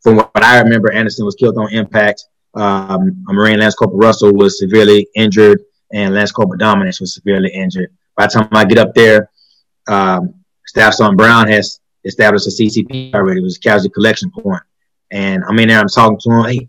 from 0.03 0.17
what 0.17 0.31
I 0.43 0.61
remember, 0.61 0.93
Anderson 0.93 1.27
was 1.27 1.35
killed 1.35 1.59
on 1.59 1.73
impact. 1.73 2.25
Um, 2.55 3.25
a 3.29 3.33
Marine 3.35 3.59
Lance 3.59 3.75
Corporal 3.75 3.99
Russell 3.99 4.33
was 4.33 4.59
severely 4.59 5.07
injured 5.15 5.61
and 5.93 6.15
Lance 6.15 6.33
Corporal 6.33 6.59
Dominance 6.59 7.01
was 7.01 7.15
severely 7.15 7.51
injured. 7.53 7.91
By 8.17 8.27
the 8.27 8.33
time 8.33 8.49
I 8.53 8.65
get 8.65 8.79
up 8.79 8.95
there, 8.95 9.31
um, 9.89 10.35
Staff 10.67 10.95
Sergeant 10.95 11.19
Brown 11.19 11.49
has 11.49 11.81
established 12.05 12.47
a 12.47 12.51
CCP 12.51 13.15
already. 13.15 13.41
It 13.41 13.45
was 13.45 13.57
a 13.57 13.61
casualty 13.61 13.91
collection 13.91 14.31
point. 14.31 14.63
And 15.11 15.45
I'm 15.45 15.59
in 15.59 15.69
there, 15.69 15.81
I'm 15.81 15.89
talking 15.89 16.19
to 16.19 16.31
him, 16.31 16.45
hey, 16.45 16.69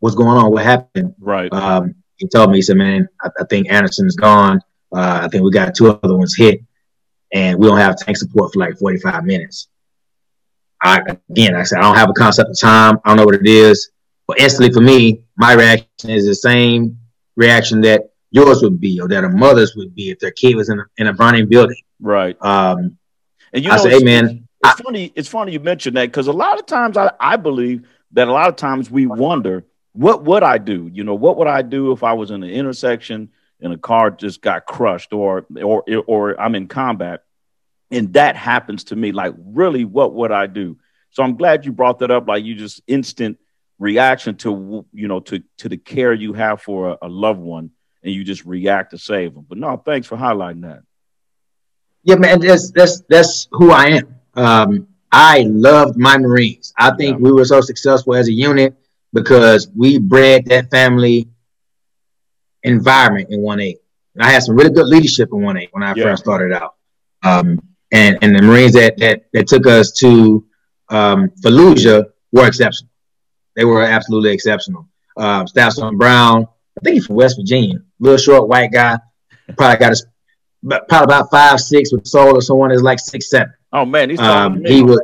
what's 0.00 0.16
going 0.16 0.36
on? 0.36 0.50
What 0.50 0.64
happened? 0.64 1.14
Right. 1.18 1.52
Um, 1.52 1.94
he 2.16 2.28
told 2.28 2.50
me, 2.50 2.58
he 2.58 2.62
said, 2.62 2.76
man, 2.76 3.08
I, 3.22 3.28
I 3.40 3.44
think 3.48 3.70
Anderson's 3.70 4.16
gone. 4.16 4.60
Uh, 4.94 5.20
I 5.22 5.28
think 5.28 5.44
we 5.44 5.50
got 5.50 5.74
two 5.74 5.90
other 5.90 6.16
ones 6.16 6.34
hit, 6.36 6.60
and 7.32 7.58
we 7.58 7.66
don't 7.66 7.78
have 7.78 7.96
tank 7.96 8.16
support 8.16 8.52
for 8.52 8.60
like 8.60 8.78
45 8.78 9.24
minutes. 9.24 9.68
I, 10.82 11.00
again, 11.30 11.54
I 11.54 11.64
said, 11.64 11.78
I 11.78 11.82
don't 11.82 11.96
have 11.96 12.10
a 12.10 12.14
concept 12.14 12.50
of 12.50 12.58
time. 12.58 12.98
I 13.04 13.08
don't 13.08 13.18
know 13.18 13.24
what 13.24 13.34
it 13.34 13.46
is. 13.46 13.90
But 14.26 14.40
instantly 14.40 14.72
for 14.72 14.80
me, 14.80 15.22
my 15.36 15.54
reaction 15.54 16.10
is 16.10 16.26
the 16.26 16.34
same 16.34 16.98
reaction 17.36 17.80
that 17.82 18.10
yours 18.30 18.62
would 18.62 18.80
be 18.80 19.00
or 19.00 19.08
that 19.08 19.24
a 19.24 19.28
mother's 19.28 19.74
would 19.74 19.94
be 19.94 20.10
if 20.10 20.18
their 20.18 20.30
kid 20.30 20.54
was 20.54 20.68
in 20.68 20.78
a, 20.78 20.84
in 20.98 21.06
a 21.08 21.14
burning 21.14 21.48
building. 21.48 21.80
Right. 21.98 22.36
Um, 22.42 22.98
and 23.52 23.64
you 23.64 23.70
know, 23.70 23.78
say, 23.78 23.90
hey, 23.90 24.04
man, 24.04 24.46
it's, 24.62 24.80
funny. 24.80 25.12
It's 25.16 25.28
funny 25.28 25.52
you 25.52 25.60
mentioned 25.60 25.96
that 25.96 26.06
because 26.06 26.26
a 26.26 26.32
lot 26.32 26.58
of 26.58 26.66
times 26.66 26.96
I, 26.96 27.10
I 27.18 27.36
believe 27.36 27.88
that 28.12 28.28
a 28.28 28.32
lot 28.32 28.48
of 28.48 28.56
times 28.56 28.90
we 28.90 29.06
wonder 29.06 29.64
what 29.92 30.24
would 30.24 30.42
I 30.42 30.58
do? 30.58 30.90
You 30.92 31.04
know, 31.04 31.14
what 31.14 31.38
would 31.38 31.48
I 31.48 31.62
do 31.62 31.92
if 31.92 32.04
I 32.04 32.12
was 32.12 32.30
in 32.30 32.42
an 32.42 32.50
intersection 32.50 33.30
and 33.60 33.72
a 33.72 33.78
car 33.78 34.10
just 34.10 34.40
got 34.40 34.66
crushed 34.66 35.12
or 35.12 35.46
or 35.62 35.84
or 36.06 36.40
I'm 36.40 36.54
in 36.54 36.68
combat 36.68 37.22
and 37.90 38.12
that 38.14 38.36
happens 38.36 38.84
to 38.84 38.96
me 38.96 39.12
like 39.12 39.34
really 39.38 39.84
what 39.84 40.14
would 40.14 40.32
I 40.32 40.46
do? 40.46 40.78
So 41.10 41.22
I'm 41.22 41.36
glad 41.36 41.64
you 41.64 41.72
brought 41.72 42.00
that 42.00 42.10
up 42.10 42.28
like 42.28 42.44
you 42.44 42.54
just 42.54 42.82
instant 42.86 43.38
reaction 43.78 44.36
to 44.36 44.84
you 44.92 45.08
know 45.08 45.20
to 45.20 45.42
to 45.58 45.68
the 45.68 45.76
care 45.76 46.12
you 46.12 46.32
have 46.32 46.60
for 46.60 46.90
a, 46.90 46.98
a 47.02 47.08
loved 47.08 47.40
one 47.40 47.70
and 48.02 48.12
you 48.12 48.24
just 48.24 48.44
react 48.44 48.90
to 48.90 48.98
save 48.98 49.34
them. 49.34 49.46
But 49.48 49.58
no, 49.58 49.76
thanks 49.76 50.06
for 50.06 50.16
highlighting 50.16 50.62
that. 50.62 50.82
Yeah, 52.02 52.16
man, 52.16 52.40
that's 52.40 52.70
that's 52.70 53.00
that's 53.08 53.48
who 53.52 53.70
I 53.70 53.86
am. 53.86 54.14
Um, 54.34 54.88
I 55.10 55.40
loved 55.48 55.96
my 55.96 56.18
Marines. 56.18 56.72
I 56.76 56.94
think 56.94 57.18
yeah. 57.18 57.22
we 57.22 57.32
were 57.32 57.44
so 57.44 57.60
successful 57.60 58.14
as 58.14 58.28
a 58.28 58.32
unit 58.32 58.76
because 59.12 59.68
we 59.74 59.98
bred 59.98 60.44
that 60.46 60.70
family 60.70 61.28
environment 62.68 63.28
in 63.30 63.42
one 63.42 63.60
eight. 63.60 63.78
I 64.20 64.30
had 64.30 64.42
some 64.42 64.56
really 64.56 64.70
good 64.70 64.86
leadership 64.86 65.28
in 65.32 65.42
one 65.42 65.56
eight 65.56 65.68
when 65.72 65.82
I 65.82 65.94
yeah. 65.94 66.04
first 66.04 66.24
started 66.24 66.52
out. 66.52 66.74
Um, 67.22 67.60
and 67.92 68.18
and 68.22 68.36
the 68.36 68.42
Marines 68.42 68.72
that 68.74 68.98
that 68.98 69.24
that 69.32 69.46
took 69.46 69.66
us 69.66 69.92
to 69.92 70.44
um, 70.88 71.30
Fallujah 71.42 72.06
were 72.32 72.46
exceptional. 72.46 72.90
They 73.56 73.64
were 73.64 73.82
absolutely 73.82 74.30
exceptional. 74.30 74.88
Uh, 75.16 75.46
Staff 75.46 75.74
Sergeant 75.74 75.98
Brown, 75.98 76.46
I 76.78 76.80
think 76.84 76.94
he's 76.94 77.06
from 77.06 77.16
West 77.16 77.36
Virginia. 77.38 77.78
Little 77.98 78.18
short 78.18 78.48
white 78.48 78.72
guy. 78.72 78.98
Probably 79.56 79.78
got 79.78 79.92
a 79.92 79.96
probably 80.88 81.04
about 81.04 81.30
five 81.30 81.60
six 81.60 81.92
with 81.92 82.06
soul 82.06 82.36
or 82.36 82.42
someone 82.42 82.70
is 82.70 82.82
like 82.82 82.98
six 82.98 83.30
seven. 83.30 83.52
Oh 83.72 83.84
man, 83.84 84.10
he's 84.10 84.20
um, 84.20 84.64
he 84.64 84.82
was 84.82 85.00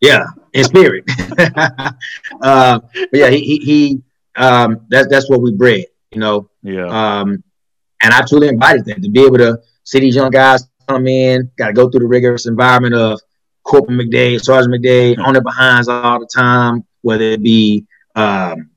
yeah 0.00 0.24
in 0.52 0.64
spirit. 0.64 1.04
uh, 1.38 2.78
but 2.80 3.08
yeah, 3.12 3.30
he 3.30 3.40
he, 3.40 3.56
he 3.58 4.02
um, 4.36 4.86
that's 4.88 5.08
that's 5.08 5.30
what 5.30 5.40
we 5.40 5.52
bred, 5.52 5.86
you 6.10 6.20
know. 6.20 6.48
Yeah. 6.62 6.86
Um, 6.86 7.42
and 8.02 8.12
I 8.12 8.22
truly 8.22 8.48
invited 8.48 8.84
them 8.84 9.02
to 9.02 9.08
be 9.08 9.24
able 9.24 9.38
to 9.38 9.58
see 9.84 10.00
these 10.00 10.16
young 10.16 10.30
guys 10.30 10.66
come 10.88 11.06
in, 11.06 11.50
got 11.56 11.68
to 11.68 11.72
go 11.72 11.88
through 11.88 12.00
the 12.00 12.06
rigorous 12.06 12.46
environment 12.46 12.94
of 12.94 13.20
Corporal 13.64 13.98
McDade, 13.98 14.42
Sergeant 14.42 14.74
McDade 14.74 15.18
on 15.18 15.34
their 15.34 15.42
behinds 15.42 15.88
all 15.88 16.18
the 16.18 16.26
time, 16.26 16.84
whether 17.02 17.24
it 17.24 17.42
be 17.42 17.86
um, 18.14 18.70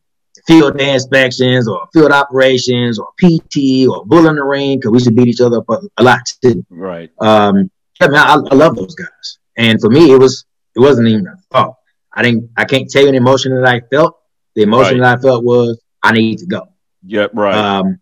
field 0.47 0.77
day 0.77 0.93
inspections 0.93 1.67
or 1.67 1.87
field 1.93 2.11
operations 2.11 2.99
or 2.99 3.07
PT 3.19 3.87
or 3.89 4.05
bull 4.05 4.27
in 4.27 4.35
the 4.35 4.43
ring 4.43 4.77
because 4.77 4.91
we 4.91 4.99
should 4.99 5.15
beat 5.15 5.27
each 5.27 5.41
other 5.41 5.57
up 5.57 5.89
a, 5.97 6.03
lot 6.03 6.21
too. 6.41 6.65
Right. 6.69 7.11
Um, 7.19 7.71
I, 7.99 8.07
mean, 8.07 8.17
I, 8.17 8.33
I, 8.33 8.55
love 8.55 8.75
those 8.75 8.93
guys, 8.93 9.39
and 9.57 9.79
for 9.79 9.89
me, 9.89 10.11
it 10.11 10.19
was 10.19 10.45
it 10.75 10.79
wasn't 10.79 11.07
even 11.07 11.27
a 11.27 11.37
thought. 11.51 11.75
I 12.13 12.21
didn't. 12.23 12.49
I 12.57 12.65
can't 12.65 12.89
tell 12.89 13.03
you 13.03 13.09
an 13.09 13.15
emotion 13.15 13.55
that 13.55 13.67
I 13.67 13.81
felt. 13.89 14.17
The 14.55 14.63
emotion 14.63 14.99
right. 14.99 15.11
that 15.11 15.19
I 15.19 15.21
felt 15.21 15.43
was 15.43 15.81
I 16.03 16.11
need 16.11 16.39
to 16.39 16.45
go. 16.45 16.67
Yep. 17.05 17.31
Right. 17.33 17.55
Um, 17.55 17.99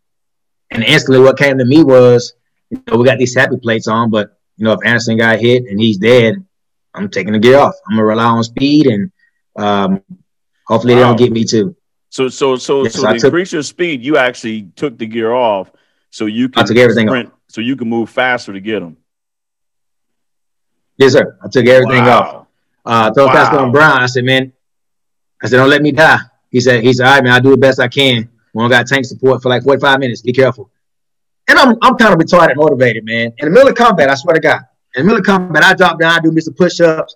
and 0.71 0.83
instantly, 0.83 1.23
what 1.23 1.37
came 1.37 1.57
to 1.57 1.65
me 1.65 1.83
was, 1.83 2.33
you 2.69 2.81
know, 2.87 2.97
we 2.97 3.05
got 3.05 3.17
these 3.17 3.35
SAPI 3.35 3.61
plates 3.61 3.87
on, 3.87 4.09
but 4.09 4.37
you 4.57 4.65
know, 4.65 4.73
if 4.73 4.79
Anderson 4.85 5.17
got 5.17 5.39
hit 5.39 5.65
and 5.65 5.79
he's 5.79 5.97
dead, 5.97 6.43
I'm 6.93 7.09
taking 7.09 7.33
the 7.33 7.39
gear 7.39 7.57
off. 7.57 7.75
I'm 7.87 7.95
gonna 7.95 8.05
rely 8.05 8.23
on 8.23 8.43
speed, 8.43 8.87
and 8.87 9.11
um, 9.55 10.01
hopefully, 10.67 10.93
wow. 10.93 10.99
they 10.99 11.05
don't 11.05 11.17
get 11.17 11.31
me 11.31 11.43
too. 11.43 11.75
So 12.09 12.29
so 12.29 12.55
so 12.55 12.83
yes, 12.83 12.93
so 12.93 13.07
to 13.07 13.13
took, 13.13 13.23
increase 13.25 13.51
your 13.51 13.63
speed, 13.63 14.03
you 14.03 14.17
actually 14.17 14.63
took 14.75 14.97
the 14.97 15.05
gear 15.05 15.33
off 15.33 15.71
so 16.11 16.27
you 16.27 16.49
can 16.49 16.63
I 16.63 16.65
took 16.65 16.77
everything 16.77 17.07
sprint, 17.07 17.29
off. 17.29 17.39
so 17.47 17.61
you 17.61 17.75
can 17.75 17.89
move 17.89 18.09
faster 18.09 18.53
to 18.53 18.59
get 18.59 18.81
them. 18.81 18.97
Yes, 20.97 21.13
sir. 21.13 21.37
I 21.43 21.47
took 21.47 21.65
everything 21.65 22.03
wow. 22.03 22.19
off. 22.19 22.47
Uh, 22.85 23.09
I 23.09 23.13
told 23.15 23.29
wow. 23.29 23.33
Pastor 23.33 23.71
Brown, 23.71 23.99
I 23.99 24.05
said, 24.05 24.25
man, 24.25 24.53
I 25.41 25.47
said, 25.47 25.57
don't 25.57 25.69
let 25.69 25.81
me 25.81 25.91
die. 25.91 26.19
He 26.51 26.59
said, 26.59 26.83
he 26.83 26.93
said, 26.93 27.07
all 27.07 27.15
right, 27.15 27.23
man, 27.23 27.33
I'll 27.33 27.41
do 27.41 27.49
the 27.51 27.57
best 27.57 27.79
I 27.79 27.87
can. 27.87 28.29
We 28.53 28.61
don't 28.61 28.69
got 28.69 28.87
tank 28.87 29.05
support 29.05 29.41
for 29.41 29.49
like 29.49 29.63
45 29.63 29.99
minutes. 29.99 30.21
Be 30.21 30.33
careful. 30.33 30.69
And 31.47 31.57
I'm, 31.57 31.75
I'm 31.81 31.95
kind 31.95 32.13
of 32.13 32.19
retarded 32.19 32.51
and 32.51 32.57
motivated, 32.57 33.03
man. 33.03 33.33
In 33.37 33.45
the 33.45 33.49
middle 33.49 33.69
of 33.69 33.75
combat, 33.75 34.09
I 34.09 34.15
swear 34.15 34.35
to 34.35 34.39
God, 34.39 34.61
in 34.95 35.01
the 35.01 35.03
middle 35.03 35.19
of 35.19 35.25
combat, 35.25 35.63
I 35.63 35.73
drop 35.73 35.99
down, 35.99 36.11
I 36.11 36.19
do 36.19 36.31
Mr. 36.31 36.55
Push-ups. 36.55 37.15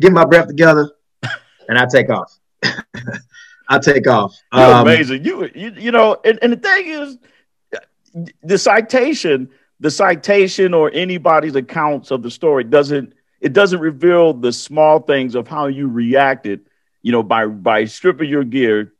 get 0.00 0.12
my 0.12 0.24
breath 0.24 0.46
together, 0.46 0.90
and 1.68 1.78
I 1.78 1.86
take 1.86 2.10
off. 2.10 2.38
I 3.68 3.78
take 3.78 4.06
off. 4.06 4.36
You're 4.52 4.62
um, 4.62 4.86
amazing. 4.86 5.24
You, 5.24 5.50
you 5.54 5.72
you 5.76 5.90
know, 5.90 6.18
and, 6.24 6.38
and 6.42 6.52
the 6.52 6.56
thing 6.56 6.86
is, 6.86 7.18
the 8.42 8.58
citation, 8.58 9.48
the 9.80 9.90
citation, 9.90 10.74
or 10.74 10.90
anybody's 10.92 11.56
accounts 11.56 12.10
of 12.10 12.22
the 12.22 12.30
story 12.30 12.64
doesn't 12.64 13.14
it 13.40 13.52
doesn't 13.52 13.80
reveal 13.80 14.32
the 14.32 14.52
small 14.52 15.00
things 15.00 15.34
of 15.34 15.48
how 15.48 15.66
you 15.66 15.88
reacted. 15.88 16.60
You 17.02 17.12
know, 17.12 17.22
by 17.22 17.46
by 17.46 17.86
stripping 17.86 18.28
your 18.28 18.44
gear, 18.44 18.92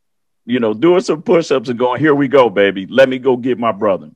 you 0.47 0.61
know, 0.61 0.75
doing 0.75 1.01
some 1.01 1.23
push-ups 1.23 1.69
and 1.69 1.79
going, 1.79 2.01
"Here 2.01 2.15
we 2.15 2.29
go, 2.29 2.51
baby. 2.51 2.87
Let 2.87 3.09
me 3.09 3.19
go 3.19 3.37
get 3.37 3.59
my 3.59 3.73
brother." 3.73 4.11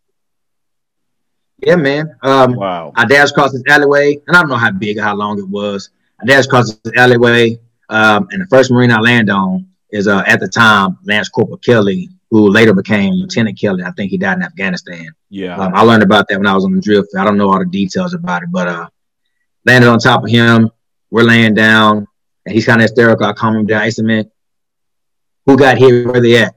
Yeah, 1.58 1.76
man. 1.76 2.16
Um, 2.22 2.54
wow. 2.54 2.92
I 2.94 3.04
dashed 3.04 3.32
across 3.32 3.52
this 3.52 3.62
alleyway, 3.68 4.20
and 4.26 4.36
I 4.36 4.40
don't 4.40 4.48
know 4.48 4.56
how 4.56 4.70
big 4.70 4.98
or 4.98 5.02
how 5.02 5.16
long 5.16 5.38
it 5.38 5.48
was. 5.48 5.90
I 6.20 6.26
dashed 6.26 6.46
across 6.46 6.72
this 6.74 6.92
alleyway, 6.96 7.58
um, 7.88 8.28
and 8.30 8.42
the 8.42 8.46
first 8.46 8.70
Marine 8.70 8.92
I 8.92 9.00
land 9.00 9.30
on 9.30 9.66
is 9.90 10.06
uh, 10.06 10.22
at 10.26 10.40
the 10.40 10.48
time 10.48 10.98
Lance 11.04 11.28
Corporal 11.28 11.58
Kelly, 11.58 12.10
who 12.30 12.48
later 12.48 12.74
became 12.74 13.14
Lieutenant 13.14 13.58
Kelly. 13.58 13.82
I 13.82 13.90
think 13.92 14.10
he 14.10 14.18
died 14.18 14.36
in 14.36 14.42
Afghanistan. 14.42 15.08
Yeah. 15.30 15.56
Um, 15.56 15.74
I 15.74 15.82
learned 15.82 16.02
about 16.02 16.28
that 16.28 16.38
when 16.38 16.46
I 16.46 16.54
was 16.54 16.64
on 16.64 16.74
the 16.74 16.80
drill 16.80 17.02
field. 17.02 17.20
I 17.20 17.24
don't 17.24 17.38
know 17.38 17.50
all 17.50 17.58
the 17.58 17.66
details 17.66 18.14
about 18.14 18.42
it, 18.42 18.50
but 18.52 18.68
uh, 18.68 18.88
landed 19.64 19.88
on 19.88 19.98
top 19.98 20.24
of 20.24 20.30
him. 20.30 20.70
We're 21.10 21.22
laying 21.22 21.54
down, 21.54 22.06
and 22.44 22.54
he's 22.54 22.66
kind 22.66 22.80
of 22.80 22.82
hysterical. 22.82 23.26
I 23.26 23.32
calm 23.32 23.56
him 23.56 23.66
down. 23.66 23.82
I 23.82 23.88
said, 23.88 24.04
"Man, 24.04 24.30
who 25.48 25.56
got 25.56 25.78
hit? 25.78 26.06
Where 26.06 26.20
they 26.20 26.38
at?" 26.38 26.54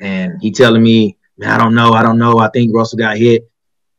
And 0.00 0.40
he 0.40 0.50
telling 0.50 0.82
me, 0.82 1.16
"Man, 1.38 1.50
I 1.50 1.58
don't 1.58 1.74
know. 1.74 1.92
I 1.92 2.02
don't 2.02 2.18
know. 2.18 2.38
I 2.38 2.48
think 2.50 2.74
Russell 2.74 2.98
got 2.98 3.16
hit. 3.16 3.48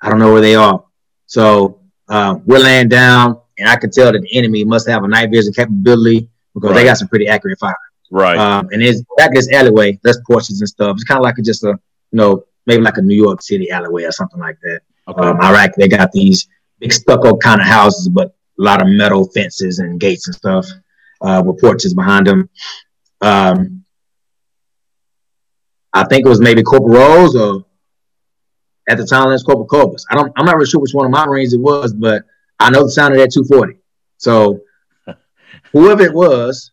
I 0.01 0.09
don't 0.09 0.19
know 0.19 0.33
where 0.33 0.41
they 0.41 0.55
are." 0.55 0.83
So 1.25 1.79
uh, 2.09 2.35
we're 2.45 2.59
laying 2.59 2.89
down, 2.89 3.39
and 3.57 3.69
I 3.69 3.77
can 3.77 3.89
tell 3.89 4.11
that 4.11 4.21
the 4.21 4.37
enemy 4.37 4.65
must 4.65 4.87
have 4.89 5.03
a 5.03 5.07
night 5.07 5.31
vision 5.31 5.53
capability 5.53 6.29
because 6.53 6.71
right. 6.71 6.75
they 6.75 6.83
got 6.83 6.97
some 6.97 7.07
pretty 7.07 7.27
accurate 7.27 7.59
fire. 7.59 7.75
Right. 8.11 8.37
Um, 8.37 8.67
and 8.71 8.83
it's 8.83 9.01
back 9.17 9.33
this 9.33 9.51
alleyway, 9.51 9.99
there's 10.03 10.19
porches 10.27 10.61
and 10.61 10.69
stuff. 10.69 10.95
It's 10.95 11.03
kind 11.03 11.17
of 11.17 11.23
like 11.23 11.37
a, 11.39 11.41
just 11.41 11.63
a, 11.63 11.69
you 11.69 11.77
know, 12.11 12.45
maybe 12.67 12.83
like 12.83 12.97
a 12.97 13.01
New 13.01 13.15
York 13.15 13.41
City 13.41 13.71
alleyway 13.71 14.03
or 14.03 14.11
something 14.11 14.39
like 14.39 14.59
that. 14.61 14.81
Okay. 15.07 15.21
Um, 15.21 15.41
Iraq, 15.41 15.71
they 15.75 15.87
got 15.87 16.11
these 16.11 16.47
big 16.79 16.93
stucco 16.93 17.35
kind 17.37 17.59
of 17.59 17.65
houses, 17.65 18.09
but 18.09 18.35
a 18.59 18.61
lot 18.61 18.81
of 18.81 18.87
metal 18.87 19.27
fences 19.29 19.79
and 19.79 19.99
gates 19.99 20.27
and 20.27 20.35
stuff 20.35 20.67
uh, 21.21 21.41
with 21.43 21.59
porches 21.59 21.93
behind 21.93 22.27
them. 22.27 22.49
Um, 23.21 23.82
I 25.93 26.03
think 26.05 26.25
it 26.25 26.29
was 26.29 26.41
maybe 26.41 26.63
Corporal 26.63 26.95
Rose 26.95 27.35
or 27.35 27.65
at 28.89 28.97
the 28.97 29.05
time 29.05 29.27
it 29.27 29.31
was 29.31 29.43
Corporal 29.43 29.67
Cobus. 29.67 30.05
I 30.09 30.15
don't, 30.15 30.31
I'm 30.35 30.45
not 30.45 30.55
really 30.55 30.69
sure 30.69 30.81
which 30.81 30.93
one 30.93 31.05
of 31.05 31.11
my 31.11 31.25
Marines 31.25 31.53
it 31.53 31.59
was, 31.59 31.93
but 31.93 32.23
I 32.59 32.69
know 32.69 32.83
the 32.83 32.91
sound 32.91 33.13
of 33.13 33.19
that 33.19 33.31
240. 33.31 33.79
So 34.17 34.61
whoever 35.71 36.03
it 36.03 36.13
was, 36.13 36.71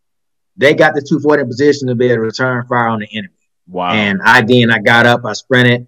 they 0.56 0.74
got 0.74 0.94
the 0.94 1.00
240 1.00 1.42
in 1.42 1.48
position 1.48 1.88
to 1.88 1.94
be 1.94 2.06
able 2.06 2.16
to 2.16 2.20
return 2.22 2.66
fire 2.66 2.88
on 2.88 3.00
the 3.00 3.08
enemy. 3.12 3.34
Wow. 3.68 3.92
And 3.92 4.20
I 4.22 4.42
then 4.42 4.70
I 4.70 4.78
got 4.78 5.06
up, 5.06 5.24
I 5.24 5.32
sprinted, 5.32 5.86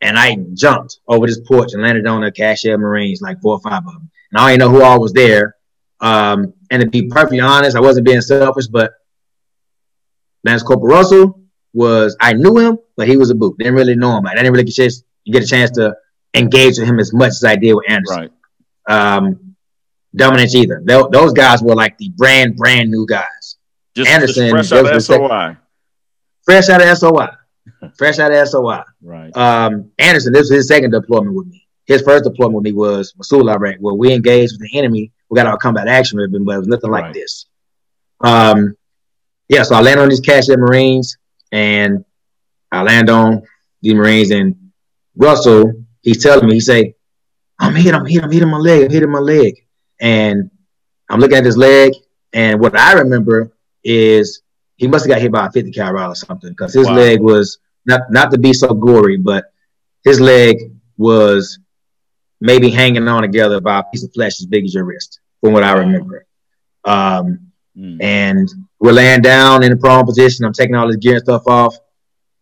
and 0.00 0.18
I 0.18 0.36
jumped 0.54 1.00
over 1.06 1.26
this 1.26 1.40
porch 1.40 1.72
and 1.72 1.82
landed 1.82 2.06
on 2.06 2.22
the 2.22 2.32
cashier 2.32 2.78
Marines, 2.78 3.20
like 3.20 3.40
four 3.40 3.54
or 3.54 3.60
five 3.60 3.86
of 3.86 3.92
them. 3.92 4.10
And 4.32 4.40
I 4.40 4.50
didn't 4.50 4.60
know 4.60 4.70
who 4.70 4.82
all 4.82 5.00
was 5.00 5.12
there. 5.12 5.56
Um, 6.00 6.54
and 6.70 6.80
to 6.80 6.88
be 6.88 7.08
perfectly 7.08 7.40
honest, 7.40 7.76
I 7.76 7.80
wasn't 7.80 8.06
being 8.06 8.22
selfish, 8.22 8.68
but 8.68 8.92
Lance 10.44 10.62
Corporal 10.62 10.94
Russell 10.94 11.39
was 11.72 12.16
I 12.20 12.32
knew 12.32 12.58
him, 12.58 12.78
but 12.96 13.08
he 13.08 13.16
was 13.16 13.30
a 13.30 13.34
boot. 13.34 13.56
Didn't 13.58 13.74
really 13.74 13.96
know 13.96 14.16
him. 14.16 14.26
I 14.26 14.34
didn't 14.34 14.52
really 14.52 14.64
get 14.64 14.72
a 14.72 14.82
chance, 14.82 15.04
get 15.26 15.42
a 15.42 15.46
chance 15.46 15.70
to 15.72 15.96
engage 16.34 16.78
with 16.78 16.88
him 16.88 16.98
as 16.98 17.12
much 17.12 17.30
as 17.30 17.44
I 17.44 17.56
did 17.56 17.74
with 17.74 17.84
Anderson. 17.88 18.30
Right. 18.88 19.16
Um, 19.16 19.56
Dominance 20.14 20.54
either. 20.54 20.82
They, 20.84 21.00
those 21.12 21.32
guys 21.32 21.62
were 21.62 21.74
like 21.74 21.96
the 21.98 22.08
brand, 22.10 22.56
brand 22.56 22.90
new 22.90 23.06
guys. 23.06 23.56
Just, 23.94 24.10
Anderson, 24.10 24.50
just 24.56 24.70
fresh 24.70 24.84
out 24.84 24.94
of 24.94 25.02
SOI. 25.02 25.56
Fresh 26.44 26.68
out 26.68 26.82
of 26.82 26.98
SOI. 26.98 27.28
fresh 27.96 28.18
out 28.18 28.32
of 28.32 28.48
SOI. 28.48 28.82
Right. 29.02 29.36
Um, 29.36 29.92
Anderson, 29.98 30.32
this 30.32 30.42
was 30.42 30.50
his 30.50 30.68
second 30.68 30.90
deployment 30.90 31.36
with 31.36 31.46
me. 31.46 31.68
His 31.84 32.02
first 32.02 32.24
deployment 32.24 32.56
with 32.56 32.64
me 32.64 32.72
was 32.72 33.14
Mosul, 33.16 33.50
Iraq, 33.50 33.76
where 33.78 33.94
we 33.94 34.12
engaged 34.12 34.54
with 34.54 34.68
the 34.68 34.78
enemy. 34.78 35.12
We 35.28 35.36
got 35.36 35.46
our 35.46 35.58
combat 35.58 35.86
action 35.86 36.18
ribbon, 36.18 36.44
but 36.44 36.54
it 36.54 36.58
was 36.58 36.66
nothing 36.66 36.90
right. 36.90 37.04
like 37.04 37.14
this. 37.14 37.46
Um, 38.20 38.74
yeah, 39.48 39.62
so 39.62 39.74
I 39.76 39.80
land 39.80 40.00
on 40.00 40.08
these 40.08 40.20
Cashier 40.20 40.56
Marines 40.56 41.18
and 41.52 42.04
I 42.72 42.82
land 42.82 43.10
on 43.10 43.42
the 43.82 43.94
Marines 43.94 44.30
and 44.30 44.70
Russell, 45.16 45.72
he's 46.02 46.22
telling 46.22 46.46
me, 46.46 46.54
he 46.54 46.60
say, 46.60 46.94
I'm 47.58 47.74
hit, 47.74 47.94
I'm 47.94 48.06
hit, 48.06 48.22
I'm 48.22 48.30
hitting 48.30 48.48
my 48.48 48.58
leg, 48.58 48.84
I'm 48.84 48.90
hitting 48.90 49.10
my 49.10 49.18
leg. 49.18 49.66
And 50.00 50.50
I'm 51.08 51.20
looking 51.20 51.36
at 51.36 51.44
his 51.44 51.56
leg, 51.56 51.92
and 52.32 52.60
what 52.60 52.78
I 52.78 52.92
remember 52.94 53.52
is 53.82 54.42
he 54.76 54.86
must 54.86 55.04
have 55.04 55.10
got 55.10 55.20
hit 55.20 55.32
by 55.32 55.46
a 55.46 55.50
50 55.50 55.72
cal 55.72 55.98
or 55.98 56.14
something 56.14 56.50
because 56.50 56.72
his 56.72 56.86
wow. 56.86 56.94
leg 56.94 57.20
was 57.20 57.58
not 57.84 58.02
not 58.10 58.30
to 58.30 58.38
be 58.38 58.52
so 58.52 58.72
gory, 58.72 59.16
but 59.16 59.52
his 60.04 60.20
leg 60.20 60.56
was 60.96 61.58
maybe 62.40 62.70
hanging 62.70 63.06
on 63.08 63.22
together 63.22 63.60
by 63.60 63.80
a 63.80 63.82
piece 63.84 64.04
of 64.04 64.12
flesh 64.12 64.40
as 64.40 64.46
big 64.46 64.64
as 64.64 64.74
your 64.74 64.84
wrist, 64.84 65.20
from 65.40 65.52
what 65.52 65.64
I 65.64 65.72
remember. 65.72 66.26
Um, 66.84 67.49
mm. 67.76 68.02
And 68.02 68.48
we're 68.78 68.92
laying 68.92 69.22
down 69.22 69.62
in 69.62 69.72
a 69.72 69.76
prone 69.76 70.04
position. 70.04 70.44
I'm 70.44 70.52
taking 70.52 70.74
all 70.74 70.88
his 70.88 70.96
gear 70.96 71.14
and 71.14 71.22
stuff 71.22 71.46
off, 71.46 71.76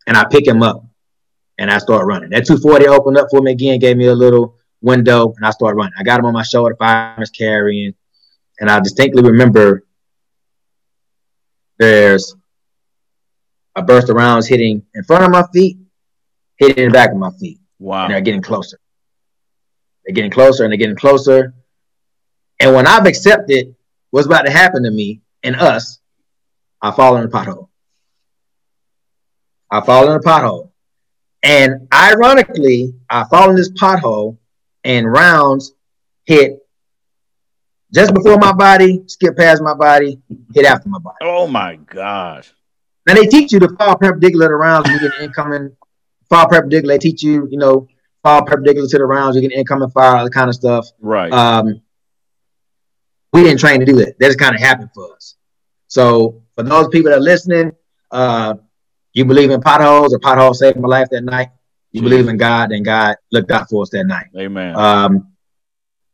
and 0.07 0.17
I 0.17 0.25
pick 0.25 0.47
him 0.47 0.63
up, 0.63 0.85
and 1.59 1.71
I 1.71 1.79
start 1.79 2.07
running. 2.07 2.31
That 2.31 2.47
240 2.47 2.89
opened 2.89 3.17
up 3.17 3.29
for 3.31 3.41
me 3.41 3.53
again, 3.53 3.79
gave 3.79 3.97
me 3.97 4.07
a 4.07 4.15
little 4.15 4.57
window, 4.81 5.33
and 5.37 5.45
I 5.45 5.51
start 5.51 5.77
running. 5.77 5.95
I 5.99 6.03
got 6.03 6.21
him 6.21 6.27
on 6.27 6.33
my 6.33 6.43
shoulder, 6.43 6.77
five 6.79 7.17
minutes 7.17 7.31
carrying, 7.31 7.95
and 8.61 8.71
I 8.71 8.81
distinctly 8.81 9.23
remember 9.23 9.85
there's 11.79 12.35
a 13.77 13.83
burst 13.83 14.09
of 14.11 14.17
rounds 14.17 14.47
hitting 14.47 14.83
in 14.95 15.05
front 15.05 15.25
of 15.25 15.31
my 15.31 15.45
feet, 15.53 15.79
hitting 16.57 16.85
in 16.85 16.91
the 16.91 16.93
back 16.93 17.13
of 17.13 17.17
my 17.17 17.31
feet. 17.41 17.61
Wow. 17.79 18.05
And 18.05 18.15
they're 18.15 18.21
getting 18.21 18.43
closer. 18.43 18.79
They're 20.05 20.15
getting 20.15 20.31
closer 20.31 20.65
and 20.65 20.73
they're 20.73 20.79
getting 20.79 20.97
closer. 20.97 21.55
And 22.61 22.75
when 22.75 22.87
I've 22.87 23.07
accepted 23.07 23.77
what's 24.11 24.27
about 24.27 24.43
to 24.43 24.51
happen 24.51 24.83
to 24.85 24.91
me 24.91 25.21
and 25.43 25.57
us, 25.57 26.01
I 26.81 26.91
fall 26.93 27.17
in 27.17 27.25
a 27.25 27.29
pothole. 27.29 27.69
I 29.71 29.81
fall 29.81 30.11
in 30.11 30.17
a 30.17 30.21
pothole. 30.21 30.71
And 31.43 31.89
ironically, 31.93 32.95
I 33.09 33.25
fall 33.25 33.51
in 33.51 33.57
this 33.57 33.71
pothole 33.71 34.39
and 34.85 35.11
rounds 35.11 35.73
hit 36.25 36.59
just 37.93 38.13
before 38.13 38.37
my 38.39 38.53
body, 38.53 39.03
skip 39.07 39.37
past 39.37 39.63
my 39.63 39.75
body, 39.75 40.21
hit 40.55 40.67
after 40.67 40.89
my 40.89 40.99
body. 40.99 41.17
Oh 41.23 41.47
my 41.47 41.77
gosh. 41.77 42.53
Now 43.07 43.15
they 43.15 43.27
teach 43.27 43.53
you 43.53 43.61
to 43.61 43.69
fall 43.77 43.97
perpendicular 43.97 44.49
to 44.49 44.55
rounds 44.55 44.89
when 44.89 45.01
you 45.01 45.09
get 45.09 45.21
incoming 45.21 45.75
fall 46.29 46.49
perpendicular. 46.49 46.95
They 46.95 46.99
teach 46.99 47.23
you, 47.23 47.49
you 47.51 47.59
know, 47.59 47.89
fall 48.23 48.45
perpendicular 48.45 48.89
to 48.89 48.99
the 48.99 49.07
rounds, 49.07 49.37
you 49.37 49.43
get 49.43 49.53
incoming 49.53 49.91
fire, 49.91 50.17
all 50.17 50.25
that 50.25 50.33
kind 50.33 50.49
of 50.49 50.55
stuff. 50.55 50.87
Right. 51.01 51.33
Um, 51.33 51.81
we 53.33 53.43
didn't 53.43 53.61
train 53.61 53.81
to 53.81 53.87
do 53.87 53.97
that. 53.97 54.19
That 54.19 54.27
just 54.27 54.39
kind 54.39 54.55
of 54.55 54.61
happened 54.61 54.91
for 54.95 55.15
us. 55.15 55.37
So 55.89 56.43
for 56.55 56.63
those 56.63 56.89
people 56.89 57.11
that 57.11 57.19
are 57.19 57.23
listening, 57.23 57.73
uh, 58.11 58.55
you 59.13 59.25
believe 59.25 59.51
in 59.51 59.61
potholes 59.61 60.15
or 60.15 60.19
potholes 60.19 60.61
saved 60.61 60.79
my 60.79 60.89
life 60.89 61.09
that 61.11 61.25
night. 61.25 61.49
You 61.93 62.03
believe 62.03 62.29
in 62.29 62.37
God, 62.37 62.71
and 62.71 62.85
God 62.85 63.17
looked 63.33 63.51
out 63.51 63.69
for 63.71 63.83
us 63.83 63.91
that 63.91 64.05
night. 64.05 64.27
Amen. 64.37 64.77
Um, 64.77 65.29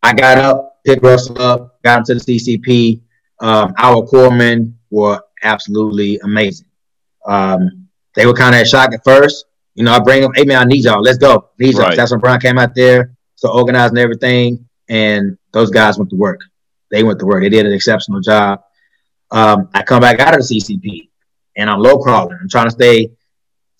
I 0.02 0.14
got 0.14 0.38
up, 0.38 0.80
picked 0.84 1.02
Russell 1.02 1.40
up, 1.42 1.82
got 1.82 1.98
him 1.98 2.04
to 2.04 2.14
the 2.14 2.20
CCP. 2.20 3.00
Um, 3.40 3.74
our 3.76 4.02
corpsmen 4.06 4.74
were 4.90 5.20
absolutely 5.42 6.18
amazing. 6.20 6.68
Um, 7.26 7.88
they 8.14 8.24
were 8.26 8.34
kind 8.34 8.54
of 8.54 8.66
shocked 8.68 8.94
at 8.94 9.02
first. 9.04 9.46
You 9.74 9.82
know, 9.82 9.92
I 9.92 9.98
bring 9.98 10.22
them, 10.22 10.32
hey 10.34 10.44
man, 10.44 10.58
I 10.58 10.64
need 10.64 10.84
y'all. 10.84 11.02
Let's 11.02 11.18
go. 11.18 11.50
Need 11.58 11.74
y'all. 11.74 11.82
Right. 11.82 11.96
That's 11.96 12.12
when 12.12 12.20
Brian 12.20 12.40
came 12.40 12.58
out 12.58 12.74
there, 12.74 13.16
so 13.34 13.52
organizing 13.52 13.98
everything, 13.98 14.68
and 14.88 15.36
those 15.52 15.70
guys 15.70 15.98
went 15.98 16.10
to 16.10 16.16
work. 16.16 16.40
They 16.90 17.02
went 17.02 17.18
to 17.20 17.26
work. 17.26 17.42
They 17.42 17.48
did 17.48 17.66
an 17.66 17.72
exceptional 17.72 18.20
job. 18.20 18.62
Um, 19.30 19.68
I 19.74 19.82
come 19.82 20.00
back 20.00 20.20
out 20.20 20.34
of 20.34 20.46
the 20.46 20.54
CCP, 20.54 21.08
and 21.56 21.68
I'm 21.68 21.80
low 21.80 21.98
crawling. 21.98 22.38
I'm 22.40 22.48
trying 22.48 22.66
to 22.66 22.70
stay 22.70 23.10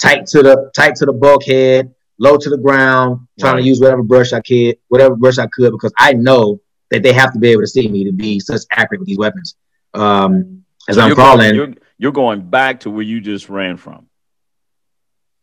tight 0.01 0.27
to 0.27 0.43
the 0.43 0.71
tight 0.75 0.97
to 0.97 1.07
the 1.07 1.12
bulkhead, 1.12 1.95
low 2.19 2.37
to 2.37 2.51
the 2.51 2.59
ground, 2.59 3.27
trying 3.38 3.55
right. 3.55 3.61
to 3.61 3.67
use 3.67 3.81
whatever 3.81 4.03
brush 4.03 4.33
I 4.33 4.40
could, 4.40 4.79
whatever 4.88 5.17
brush 5.17 5.38
I 5.38 5.47
could, 5.47 5.73
because 5.73 5.93
I 5.99 6.12
know 6.12 6.61
that 6.90 7.03
they 7.03 7.12
have 7.12 7.33
to 7.33 7.38
be 7.38 7.51
able 7.51 7.62
to 7.62 7.69
see 7.69 7.88
me 7.88 8.05
to 8.05 8.12
be 8.12 8.40
such 8.40 8.62
accurate 8.73 9.01
with 9.01 9.09
these 9.09 9.19
weapons. 9.19 9.57
Um, 9.95 10.64
as 10.88 10.97
so 10.97 11.03
I'm 11.03 11.14
crawling, 11.14 11.55
you're, 11.55 11.75
you're, 11.99 12.12
going 12.12 12.43
back 12.43 12.81
to 12.81 12.90
where 12.90 13.03
you 13.03 13.21
just 13.21 13.49
ran 13.49 13.77
from. 13.77 14.09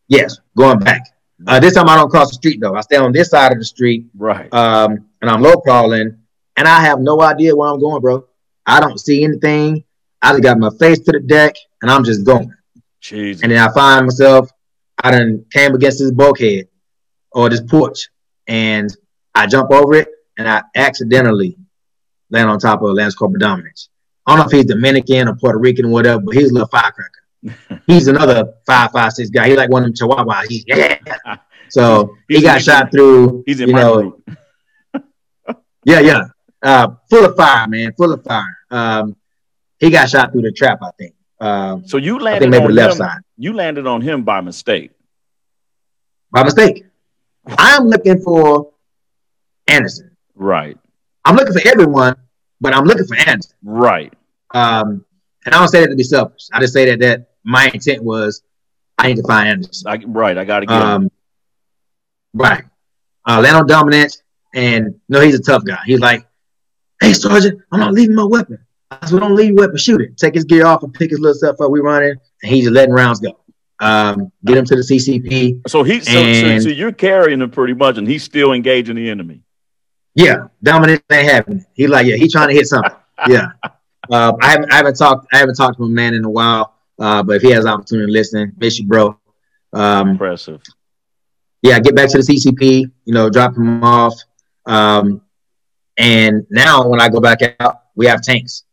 Yes, 0.08 0.40
going 0.56 0.80
back. 0.80 1.02
Uh, 1.48 1.60
this 1.60 1.74
time 1.74 1.90
I 1.90 1.96
don't 1.96 2.10
cross 2.10 2.30
the 2.30 2.36
street 2.36 2.60
though. 2.62 2.76
I 2.76 2.82
stay 2.82 2.98
on 2.98 3.12
this 3.12 3.30
side 3.30 3.52
of 3.52 3.58
the 3.58 3.66
street. 3.66 4.06
Right. 4.16 4.54
Um, 4.54 5.08
and 5.22 5.30
I'm 5.30 5.42
low 5.42 5.58
crawling, 5.58 6.18
and 6.58 6.68
I 6.68 6.82
have 6.82 7.00
no 7.00 7.22
idea 7.22 7.56
where 7.56 7.70
I'm 7.70 7.80
going, 7.80 8.02
bro. 8.02 8.26
I 8.66 8.80
don't 8.80 9.00
see 9.00 9.24
anything. 9.24 9.84
I 10.22 10.32
just 10.32 10.44
got 10.44 10.60
my 10.60 10.70
face 10.80 11.00
to 11.00 11.12
the 11.12 11.20
deck, 11.20 11.56
and 11.82 11.90
I'm 11.90 12.04
just 12.04 12.26
going. 12.26 12.54
Jeez. 13.02 13.42
And 13.42 13.52
then 13.52 13.58
I 13.58 13.74
find 13.74 14.06
myself, 14.06 14.50
I 15.04 15.12
done 15.12 15.46
came 15.52 15.74
against 15.74 16.00
this 16.00 16.12
bulkhead 16.12 16.68
or 17.32 17.50
this 17.50 17.62
porch, 17.62 18.10
and 18.48 18.96
I 19.34 19.48
jump 19.48 19.72
over 19.72 19.96
it, 19.96 20.10
and 20.38 20.48
I 20.48 20.64
accidentally 20.76 21.58
land 22.30 22.50
on 22.50 22.60
top 22.60 22.82
of 22.82 22.94
Lance 22.94 23.16
Corporal 23.16 23.40
Dominance. 23.40 23.90
I 24.26 24.32
don't 24.32 24.40
know 24.40 24.46
if 24.46 24.52
he's 24.52 24.66
Dominican 24.66 25.28
or 25.28 25.36
Puerto 25.36 25.58
Rican 25.58 25.86
or 25.86 25.90
whatever, 25.90 26.22
but 26.22 26.36
he's 26.36 26.52
a 26.52 26.54
little 26.54 26.68
firecracker. 26.68 27.82
he's 27.88 28.08
another 28.08 28.54
five 28.68 28.92
five 28.92 29.14
six 29.14 29.30
guy. 29.30 29.50
He's 29.50 29.58
like 29.58 29.70
one 29.70 29.84
of 29.84 29.96
them 29.96 30.10
Chihuahuas. 30.10 30.64
Yeah. 30.68 31.38
So 31.70 32.16
he's, 32.28 32.40
he 32.40 32.44
got 32.44 32.62
shot 32.62 32.92
through. 32.92 33.44
He's 33.46 33.62
in 33.62 33.70
you 33.70 33.76
know, 33.76 34.22
yeah, 35.86 36.00
yeah. 36.02 36.24
Uh, 36.62 36.90
full 37.10 37.26
of 37.26 37.36
fire, 37.36 37.68
man. 37.68 37.94
Full 37.94 38.14
of 38.14 38.24
fire. 38.24 38.58
Um, 38.70 39.16
he 39.80 39.90
got 39.90 40.10
shot 40.10 40.32
through 40.32 40.44
the 40.44 40.52
trap, 40.52 40.80
I 40.84 40.92
think. 40.98 41.16
Um, 41.40 41.88
so 41.88 41.98
you 41.98 42.20
landed 42.20 42.52
maybe 42.52 42.66
on 42.66 42.76
left 42.76 42.94
him, 42.94 42.98
side. 43.00 43.20
You 43.38 43.54
landed 43.54 43.88
on 43.88 44.02
him 44.02 44.24
by 44.24 44.42
mistake. 44.42 44.92
By 46.32 46.44
mistake. 46.44 46.86
I'm 47.58 47.88
looking 47.88 48.22
for 48.22 48.72
Anderson. 49.68 50.16
Right. 50.36 50.78
I'm 51.26 51.36
looking 51.36 51.54
for 51.54 51.68
everyone, 51.68 52.16
but 52.60 52.76
I'm 52.76 52.86
looking 52.86 53.06
for 53.06 53.16
Anderson. 53.16 53.56
Right. 53.64 54.14
Um, 54.52 55.04
and 55.46 55.56
I 55.56 55.60
don't 55.60 55.68
say 55.70 55.82
that 55.82 55.90
to 55.90 55.96
be 55.96 56.04
selfish. 56.04 56.48
I 56.54 56.60
just 56.60 56.74
say 56.74 56.86
that 56.92 57.00
that 57.00 57.30
my 57.44 57.72
intent 57.74 58.04
was 58.04 58.44
I 58.98 59.08
need 59.08 59.18
to 59.18 59.24
find 59.24 59.50
Anderson. 59.50 59.88
I, 59.88 60.00
right. 60.06 60.38
I 60.38 60.46
got 60.46 60.60
to 60.60 60.66
get 60.68 60.76
um, 60.80 61.04
him. 61.04 61.12
Right. 62.36 62.64
Uh, 63.28 63.42
land 63.42 63.58
on 63.58 63.68
dominance, 63.68 64.22
and 64.54 65.00
no, 65.10 65.22
he's 65.22 65.36
a 65.36 65.42
tough 65.42 65.64
guy. 65.64 65.80
He's 65.86 66.00
like, 66.00 66.28
"Hey, 67.02 67.14
Sergeant, 67.14 67.62
I'm 67.72 67.80
not 67.80 67.94
leaving 67.94 68.16
my 68.16 68.24
weapon." 68.24 68.60
I 68.90 69.06
said, 69.06 69.20
"Don't 69.20 69.36
leave 69.36 69.50
your 69.50 69.58
weapon. 69.58 69.78
Shoot 69.78 70.02
it. 70.02 70.18
Take 70.18 70.36
his 70.36 70.44
gear 70.44 70.66
off 70.66 70.84
and 70.84 70.94
pick 70.94 71.12
his 71.12 71.20
little 71.20 71.36
stuff 71.36 71.60
up. 71.60 71.72
We 71.72 71.80
running, 71.80 72.16
and 72.44 72.52
he's 72.52 72.66
just 72.66 72.74
letting 72.74 72.94
rounds 72.94 73.20
go. 73.20 73.38
Um, 73.80 74.32
get 74.46 74.58
him 74.58 74.66
to 74.66 74.76
the 74.76 74.82
CCP. 74.84 75.68
So 75.68 75.84
he's 75.84 76.06
so, 76.06 76.34
so, 76.34 76.60
so, 76.60 76.70
you're 76.70 76.92
carrying 76.92 77.42
him 77.42 77.50
pretty 77.50 77.74
much, 77.74 77.98
and 77.98 78.08
he's 78.08 78.24
still 78.24 78.54
engaging 78.54 78.96
the 78.96 79.10
enemy. 79.10 79.42
Yeah, 80.14 80.48
dominance 80.62 81.02
ain't 81.12 81.30
happening. 81.30 81.66
He 81.74 81.88
like, 81.88 82.06
yeah, 82.06 82.16
he's 82.16 82.32
trying 82.32 82.50
to 82.50 82.54
hit 82.54 82.68
something. 82.68 82.96
yeah. 83.28 83.52
Uh, 84.10 84.34
I 84.42 84.50
haven't 84.50 84.74
I 84.74 84.78
haven't 84.78 84.96
talked 84.96 85.28
I 85.32 85.38
haven't 85.38 85.54
talked 85.56 85.78
to 85.78 85.84
a 85.84 85.88
man 85.88 86.16
in 86.16 86.26
a 86.26 86.30
while. 86.30 86.74
Uh, 87.00 87.22
but 87.22 87.36
if 87.36 87.44
he 87.44 87.52
has 87.52 87.66
an 87.66 87.72
opportunity 87.72 88.08
to 88.08 88.12
listen, 88.12 88.52
miss 88.58 88.80
you, 88.80 88.88
bro. 88.88 89.18
Um, 89.74 90.10
Impressive 90.10 90.60
yeah, 91.62 91.80
get 91.80 91.96
back 91.96 92.10
to 92.10 92.18
the 92.18 92.24
CCP, 92.24 92.92
you 93.06 93.14
know, 93.14 93.30
drop 93.30 93.56
him 93.56 93.84
off. 93.84 94.16
Um, 94.66 95.22
and 95.98 96.46
now 96.50 96.88
when 96.88 97.02
I 97.02 97.10
go 97.10 97.20
back 97.20 97.40
out, 97.60 97.84
we 97.96 98.06
have 98.08 98.22
tanks. 98.22 98.64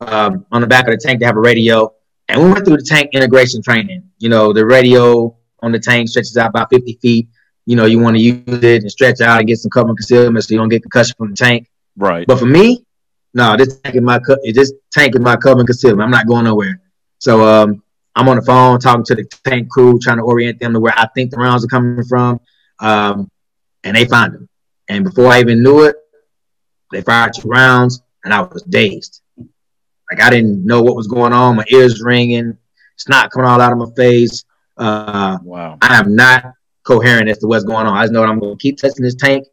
Um, 0.00 0.46
on 0.52 0.60
the 0.60 0.66
back 0.66 0.86
of 0.86 0.92
the 0.92 0.98
tank, 0.98 1.20
they 1.20 1.26
have 1.26 1.36
a 1.36 1.40
radio. 1.40 1.92
And 2.28 2.42
we 2.42 2.50
went 2.50 2.64
through 2.64 2.76
the 2.76 2.84
tank 2.84 3.10
integration 3.12 3.62
training. 3.62 4.08
You 4.18 4.28
know, 4.28 4.52
the 4.52 4.64
radio 4.64 5.36
on 5.60 5.72
the 5.72 5.78
tank 5.78 6.08
stretches 6.08 6.36
out 6.36 6.50
about 6.50 6.70
50 6.70 6.98
feet. 7.00 7.28
You 7.66 7.76
know, 7.76 7.86
you 7.86 7.98
want 7.98 8.16
to 8.16 8.22
use 8.22 8.42
it 8.46 8.82
and 8.82 8.90
stretch 8.90 9.20
out 9.20 9.38
and 9.38 9.48
get 9.48 9.58
some 9.58 9.70
cover 9.70 9.88
and 9.88 9.98
concealment 9.98 10.44
so 10.44 10.54
you 10.54 10.58
don't 10.58 10.68
get 10.68 10.82
concussion 10.82 11.14
from 11.18 11.30
the 11.30 11.36
tank. 11.36 11.68
Right. 11.96 12.26
But 12.26 12.38
for 12.38 12.46
me, 12.46 12.84
no, 13.34 13.56
this 13.56 13.80
tank 13.80 13.96
is 13.96 14.02
my 14.02 14.20
this 14.42 14.72
tank 14.92 15.14
is 15.14 15.20
my 15.20 15.36
cover 15.36 15.60
and 15.60 15.68
concealment. 15.68 16.02
I'm 16.02 16.10
not 16.10 16.26
going 16.26 16.44
nowhere. 16.44 16.80
So 17.18 17.44
um, 17.44 17.82
I'm 18.14 18.28
on 18.28 18.36
the 18.36 18.42
phone 18.42 18.78
talking 18.78 19.04
to 19.04 19.14
the 19.14 19.24
tank 19.44 19.68
crew, 19.68 19.98
trying 20.00 20.18
to 20.18 20.22
orient 20.22 20.60
them 20.60 20.72
to 20.72 20.80
where 20.80 20.94
I 20.96 21.06
think 21.14 21.30
the 21.30 21.36
rounds 21.36 21.64
are 21.64 21.68
coming 21.68 22.04
from. 22.04 22.40
Um, 22.80 23.30
and 23.84 23.96
they 23.96 24.04
find 24.06 24.32
them. 24.32 24.48
And 24.88 25.04
before 25.04 25.26
I 25.26 25.40
even 25.40 25.62
knew 25.62 25.84
it, 25.84 25.96
they 26.90 27.02
fired 27.02 27.32
two 27.34 27.48
rounds, 27.48 28.02
and 28.24 28.32
I 28.32 28.42
was 28.42 28.62
dazed. 28.62 29.20
Like 30.10 30.22
I 30.22 30.30
didn't 30.30 30.64
know 30.64 30.82
what 30.82 30.96
was 30.96 31.06
going 31.06 31.32
on. 31.32 31.56
My 31.56 31.64
ears 31.68 32.02
ringing, 32.02 32.56
snot 32.96 33.30
coming 33.30 33.48
all 33.48 33.60
out 33.60 33.72
of 33.72 33.78
my 33.78 33.90
face. 33.96 34.44
Uh, 34.76 35.38
wow. 35.42 35.76
I 35.82 35.98
am 35.98 36.14
not 36.14 36.44
coherent 36.84 37.28
as 37.28 37.38
to 37.38 37.46
what's 37.46 37.64
going 37.64 37.86
on. 37.86 37.96
I 37.96 38.04
just 38.04 38.12
know 38.12 38.24
I'm 38.24 38.38
going 38.38 38.56
to 38.56 38.62
keep 38.62 38.78
touching 38.78 39.02
this 39.02 39.14
tank, 39.14 39.46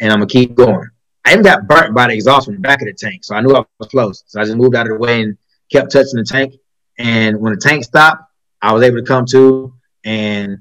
and 0.00 0.12
I'm 0.12 0.18
going 0.18 0.28
to 0.28 0.32
keep 0.32 0.54
going. 0.54 0.88
I 1.24 1.32
even 1.32 1.44
got 1.44 1.68
burnt 1.68 1.94
by 1.94 2.08
the 2.08 2.14
exhaust 2.14 2.46
from 2.46 2.54
the 2.54 2.60
back 2.60 2.80
of 2.80 2.86
the 2.86 2.94
tank, 2.94 3.24
so 3.24 3.34
I 3.34 3.40
knew 3.40 3.54
I 3.54 3.64
was 3.78 3.88
close. 3.88 4.24
So 4.26 4.40
I 4.40 4.44
just 4.44 4.56
moved 4.56 4.74
out 4.74 4.86
of 4.86 4.94
the 4.94 4.98
way 4.98 5.22
and 5.22 5.36
kept 5.70 5.92
touching 5.92 6.16
the 6.16 6.24
tank. 6.24 6.54
And 6.98 7.40
when 7.40 7.52
the 7.52 7.60
tank 7.60 7.84
stopped, 7.84 8.22
I 8.60 8.72
was 8.72 8.82
able 8.82 8.98
to 8.98 9.04
come 9.04 9.26
to, 9.26 9.74
and 10.04 10.58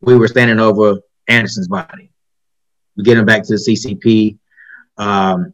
we 0.00 0.16
were 0.16 0.28
standing 0.28 0.60
over 0.60 1.00
Anderson's 1.28 1.68
body. 1.68 2.10
We 2.96 3.04
get 3.04 3.16
him 3.16 3.24
back 3.24 3.42
to 3.44 3.54
the 3.54 3.58
CCP, 3.58 4.38
um, 4.98 5.52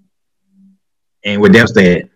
and 1.25 1.41
we're 1.41 1.49
devastated. 1.49 2.11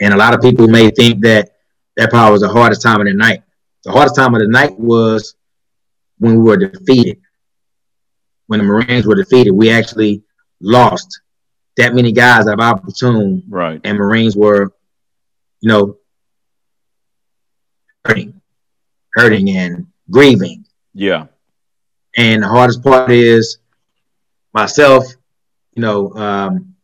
And 0.00 0.12
a 0.14 0.16
lot 0.16 0.34
of 0.34 0.40
people 0.40 0.68
may 0.68 0.90
think 0.90 1.22
that 1.22 1.50
that 1.96 2.10
probably 2.10 2.32
was 2.32 2.42
the 2.42 2.48
hardest 2.48 2.82
time 2.82 3.00
of 3.00 3.06
the 3.06 3.14
night. 3.14 3.42
The 3.84 3.92
hardest 3.92 4.16
time 4.16 4.34
of 4.34 4.40
the 4.40 4.48
night 4.48 4.78
was 4.78 5.34
when 6.18 6.36
we 6.36 6.42
were 6.42 6.56
defeated. 6.56 7.20
When 8.46 8.60
the 8.60 8.64
Marines 8.64 9.06
were 9.06 9.14
defeated, 9.14 9.52
we 9.52 9.70
actually 9.70 10.22
lost 10.60 11.20
that 11.76 11.94
many 11.94 12.12
guys 12.12 12.46
out 12.46 12.54
of 12.54 12.60
our 12.60 12.78
platoon. 12.80 13.42
Right. 13.48 13.80
And 13.84 13.98
Marines 13.98 14.36
were, 14.36 14.72
you 15.60 15.68
know, 15.68 15.98
hurting, 18.04 18.40
hurting 19.14 19.50
and 19.50 19.86
grieving. 20.10 20.64
Yeah. 20.94 21.26
And 22.16 22.42
the 22.42 22.48
hardest 22.48 22.82
part 22.82 23.10
is 23.10 23.58
myself, 24.52 25.04
you 25.74 25.82
know, 25.82 26.12
um, 26.14 26.74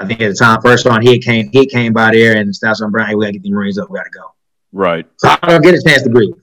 I 0.00 0.06
think 0.06 0.20
at 0.20 0.28
the 0.30 0.34
time, 0.34 0.60
first 0.62 0.86
on 0.86 1.02
he 1.02 1.18
came, 1.18 1.50
he 1.52 1.66
came 1.66 1.92
by 1.92 2.12
there 2.12 2.36
and 2.36 2.54
Staff 2.54 2.78
on 2.82 2.90
Brown, 2.90 3.08
hey, 3.08 3.14
we 3.14 3.24
gotta 3.24 3.32
get 3.32 3.42
the 3.42 3.52
Marines 3.52 3.78
up, 3.78 3.90
we 3.90 3.98
gotta 3.98 4.10
go. 4.10 4.34
Right. 4.72 5.06
So 5.16 5.28
I 5.28 5.48
don't 5.48 5.62
get 5.62 5.74
a 5.74 5.82
chance 5.82 6.02
to 6.02 6.08
grieve. 6.08 6.34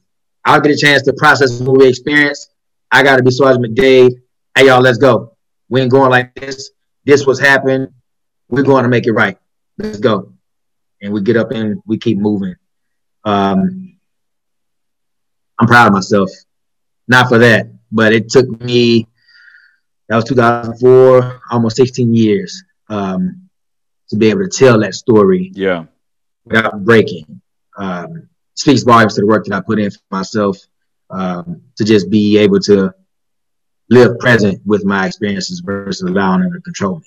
I'll 0.46 0.62
get 0.62 0.72
a 0.72 0.78
chance 0.78 1.04
to 1.04 1.13
process 1.13 1.60
what 1.60 1.78
we 1.80 1.88
experienced. 1.88 2.54
I 2.92 3.04
gotta 3.04 3.24
be 3.24 3.32
Sergeant 3.32 3.65
McDade. 3.65 4.12
Hey 4.56 4.68
y'all, 4.68 4.82
let's 4.82 4.98
go. 4.98 5.36
We 5.70 5.82
ain't 5.82 5.92
going 5.92 6.10
like 6.10 6.34
this. 6.36 6.72
This 7.06 7.26
was 7.26 7.39
happened. 7.39 7.94
We're 8.50 8.63
going 8.63 8.84
to 8.84 8.89
make 8.89 9.06
it 9.06 9.12
right. 9.12 9.38
Let's 9.78 10.00
go. 10.00 10.34
And 11.02 11.13
we 11.13 11.22
get 11.22 11.38
up 11.38 11.52
and 11.52 11.82
we 11.86 11.98
keep 11.98 12.18
moving. 12.18 12.56
Um, 13.24 13.98
I'm 15.60 15.68
proud 15.68 15.88
of 15.88 15.94
myself. 15.94 16.30
Not 17.08 17.30
for 17.30 17.38
that, 17.38 17.68
but 17.92 18.13
it 18.13 18.30
took 18.30 18.48
me. 18.62 19.08
That 20.10 20.15
was 20.15 20.26
2004, 20.26 21.41
almost 21.52 21.78
16 21.78 22.13
years 22.13 22.63
um, 22.89 23.50
to 24.10 24.17
be 24.17 24.30
able 24.30 24.41
to 24.41 24.50
tell 24.50 24.80
that 24.80 24.95
story. 24.95 25.52
Yeah. 25.54 25.86
Without 26.45 26.84
breaking. 26.84 27.41
Um, 27.78 28.28
speaks 28.56 28.84
volumes 28.84 29.15
to 29.15 29.22
the 29.22 29.28
work 29.28 29.45
that 29.45 29.56
I 29.56 29.62
put 29.62 29.80
in 29.80 29.89
for 29.89 30.00
myself 30.12 30.58
um, 31.10 31.62
to 31.78 31.86
just 31.86 32.10
be 32.10 32.38
able 32.38 32.60
to 32.62 32.93
live 33.89 34.19
present 34.19 34.62
with 34.65 34.84
my 34.84 35.06
experiences 35.06 35.62
versus 35.62 36.02
allowing 36.02 36.41
them 36.41 36.54
to 36.54 36.62
control 36.62 37.00
me. 37.00 37.06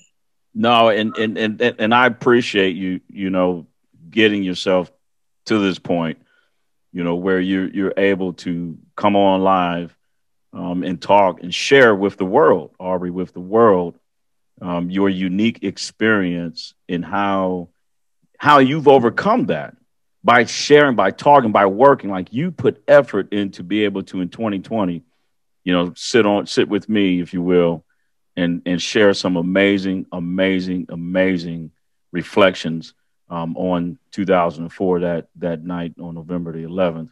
No, 0.55 0.89
and 0.89 1.15
and 1.17 1.37
and 1.37 1.61
and 1.61 1.93
I 1.93 2.05
appreciate 2.07 2.75
you, 2.75 3.01
you 3.07 3.29
know, 3.29 3.67
getting 4.09 4.43
yourself 4.43 4.91
to 5.45 5.59
this 5.59 5.79
point 5.79 6.19
you 6.93 7.03
know, 7.03 7.15
where 7.15 7.39
you're 7.39 7.67
you're 7.67 7.93
able 7.97 8.33
to 8.33 8.77
come 8.95 9.15
on 9.15 9.41
live 9.41 9.97
um, 10.53 10.83
and 10.83 11.01
talk 11.01 11.41
and 11.41 11.53
share 11.53 11.95
with 11.95 12.17
the 12.17 12.25
world, 12.25 12.71
Aubrey, 12.79 13.09
with 13.09 13.33
the 13.33 13.39
world, 13.39 13.97
um, 14.61 14.89
your 14.89 15.09
unique 15.09 15.63
experience 15.63 16.73
and 16.87 17.03
how 17.03 17.69
how 18.37 18.59
you've 18.59 18.87
overcome 18.87 19.47
that 19.47 19.75
by 20.23 20.45
sharing, 20.45 20.95
by 20.95 21.11
talking, 21.11 21.51
by 21.51 21.65
working. 21.65 22.09
Like 22.09 22.31
you 22.31 22.51
put 22.51 22.83
effort 22.87 23.33
in 23.33 23.51
to 23.51 23.63
be 23.63 23.85
able 23.85 24.03
to 24.03 24.21
in 24.21 24.29
2020, 24.29 25.01
you 25.63 25.73
know, 25.73 25.93
sit 25.95 26.25
on 26.25 26.45
sit 26.45 26.69
with 26.69 26.87
me, 26.87 27.19
if 27.19 27.33
you 27.33 27.41
will, 27.41 27.83
and 28.35 28.61
and 28.65 28.81
share 28.81 29.13
some 29.13 29.37
amazing, 29.37 30.05
amazing, 30.11 30.87
amazing 30.89 31.71
reflections 32.11 32.93
um, 33.29 33.57
on 33.57 33.97
2004 34.11 34.99
that 34.99 35.27
that 35.37 35.63
night 35.63 35.93
on 35.99 36.15
November 36.15 36.51
the 36.53 36.63
11th, 36.67 37.09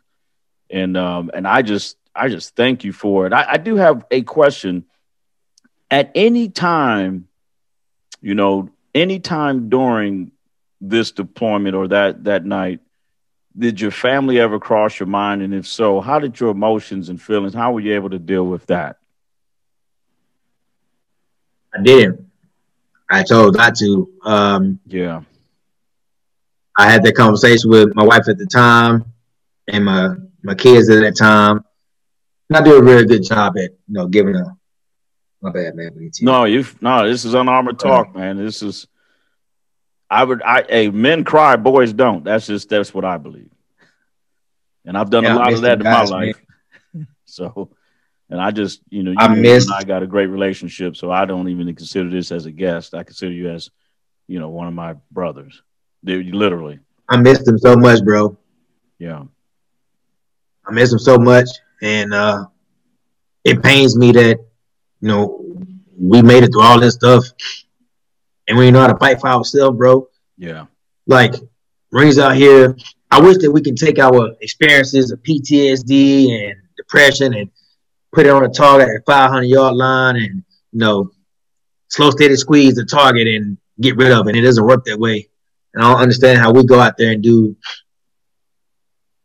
and 0.70 0.96
um, 0.96 1.32
and 1.34 1.48
I 1.48 1.64
just 1.64 1.98
I 2.16 2.30
just 2.30 2.56
thank 2.56 2.84
you 2.84 2.94
for 2.94 3.26
it. 3.26 3.34
I, 3.34 3.54
I 3.54 3.58
do 3.58 3.76
have 3.76 4.06
a 4.12 4.22
question. 4.22 4.86
At 5.90 6.12
any 6.16 6.50
time, 6.50 7.28
you 8.22 8.36
know, 8.36 8.70
any 8.94 9.20
time 9.20 9.70
during 9.70 10.32
this 10.80 11.12
deployment 11.12 11.76
or 11.76 11.88
that 11.90 12.26
that 12.26 12.46
night, 12.46 12.80
did 13.58 13.82
your 13.82 13.92
family 13.92 14.40
ever 14.40 14.60
cross 14.60 15.00
your 15.00 15.08
mind? 15.08 15.42
And 15.42 15.54
if 15.54 15.68
so, 15.68 16.00
how 16.00 16.20
did 16.20 16.40
your 16.40 16.52
emotions 16.52 17.10
and 17.10 17.22
feelings? 17.22 17.54
How 17.54 17.74
were 17.74 17.82
you 17.82 17.96
able 17.96 18.10
to 18.12 18.20
deal 18.20 18.46
with 18.46 18.66
that? 18.68 18.98
I 21.74 21.82
didn't. 21.82 22.28
I 23.10 23.24
told 23.24 23.56
not 23.56 23.76
to. 23.78 24.10
Um, 24.24 24.80
yeah. 24.86 25.22
I 26.78 26.90
had 26.90 27.04
that 27.04 27.16
conversation 27.16 27.70
with 27.70 27.94
my 27.96 28.04
wife 28.04 28.28
at 28.30 28.38
the 28.38 28.46
time 28.46 29.06
and 29.68 29.86
my 29.86 30.16
my 30.44 30.56
kids 30.56 30.90
at 30.90 31.02
that 31.02 31.18
time. 31.18 31.64
And 32.52 32.58
I 32.58 32.64
do 32.70 32.76
a 32.76 32.84
really 32.84 33.06
good 33.06 33.24
job 33.24 33.58
at 33.58 33.72
you 33.72 33.94
know 33.94 34.08
giving 34.08 34.36
a 34.36 34.58
my 35.42 35.52
bad 35.52 35.74
man. 35.74 36.12
No, 36.20 36.44
you 36.44 36.66
no. 36.82 37.08
This 37.08 37.24
is 37.24 37.34
unarmored 37.34 37.80
talk, 37.80 38.14
man. 38.14 38.36
This 38.36 38.62
is. 38.62 38.88
I 40.10 40.26
would. 40.26 40.42
I. 40.42 40.66
Hey, 40.68 40.90
men 40.90 41.24
cry, 41.24 41.56
boys 41.56 41.94
don't. 41.94 42.26
That's 42.26 42.48
just. 42.48 42.68
That's 42.68 42.94
what 42.94 43.06
I 43.06 43.16
believe. 43.16 43.50
And 44.84 44.98
I've 44.98 45.10
done 45.10 45.24
yeah, 45.24 45.36
a 45.36 45.38
lot 45.38 45.54
of 45.54 45.62
that 45.62 45.78
in 45.78 45.84
guys, 45.86 46.12
my 46.12 46.18
life. 46.18 46.42
so, 47.26 47.70
and 48.30 48.42
I 48.42 48.52
just, 48.52 48.82
you 48.90 49.04
know, 49.04 49.12
you 49.12 49.18
I 49.18 49.30
missed. 49.30 49.72
I 49.72 49.86
got 49.86 50.04
a 50.04 50.08
great 50.08 50.28
relationship, 50.28 50.98
so 50.98 51.10
I 51.10 51.24
don't 51.24 51.48
even 51.48 51.74
consider 51.74 52.10
this 52.10 52.34
as 52.34 52.48
a 52.48 52.52
guest. 52.52 52.94
I 52.94 53.04
consider 53.04 53.32
you 53.32 53.50
as, 53.50 53.70
you 54.28 54.42
know, 54.42 54.50
one 54.50 54.68
of 54.68 54.74
my 54.74 54.98
brothers. 55.10 55.64
Dude, 56.04 56.36
literally. 56.36 56.80
I 57.08 57.16
missed 57.16 57.48
him 57.48 57.58
so 57.58 57.78
much, 57.78 58.04
bro. 58.04 58.38
Yeah. 59.00 59.24
I 60.68 60.72
miss 60.74 60.92
him 60.92 61.00
so 61.00 61.18
much, 61.18 61.48
and 61.82 62.14
uh, 62.14 62.46
it 63.44 63.62
pains 63.64 63.98
me 63.98 64.12
that 64.12 64.38
you 65.00 65.08
know 65.08 65.44
we 66.00 66.22
made 66.22 66.44
it 66.44 66.52
through 66.52 66.64
all 66.64 66.80
this 66.80 66.96
stuff, 66.96 67.26
and 68.48 68.58
we 68.58 68.72
know 68.72 68.82
how 68.82 68.88
to 68.88 68.98
fight 68.98 69.20
for 69.20 69.28
ourselves, 69.28 69.78
bro. 69.78 70.08
Yeah. 70.38 70.66
Like 71.08 71.36
Marines 71.92 72.20
out 72.20 72.36
here, 72.36 72.76
I 73.10 73.20
wish 73.20 73.38
that 73.40 73.52
we 73.52 73.62
can 73.62 73.76
take 73.76 74.00
our 74.00 74.32
experiences 74.42 75.12
of 75.12 75.22
PTSD 75.24 76.50
and 76.50 76.56
depression 76.78 77.34
and 77.34 77.50
put 78.12 78.26
it 78.26 78.30
on 78.30 78.46
a 78.46 78.50
target 78.50 78.90
at 78.90 79.06
500 79.06 79.44
yard 79.44 79.76
line 79.76 80.16
and 80.18 80.44
you 80.72 80.80
know 80.80 81.12
slow 81.90 82.10
steady 82.12 82.36
squeeze 82.36 82.76
the 82.76 82.86
target 82.86 83.28
and 83.28 83.58
get 83.80 83.98
rid 83.98 84.12
of 84.12 84.28
it. 84.28 84.36
It 84.36 84.42
doesn't 84.42 84.66
work 84.66 84.86
that 84.86 85.00
way. 85.00 85.28
And 85.74 85.84
I 85.84 85.92
don't 85.92 86.02
understand 86.02 86.40
how 86.40 86.52
we 86.52 86.64
go 86.64 86.80
out 86.80 86.98
there 86.98 87.12
and 87.12 87.22
do 87.22 87.56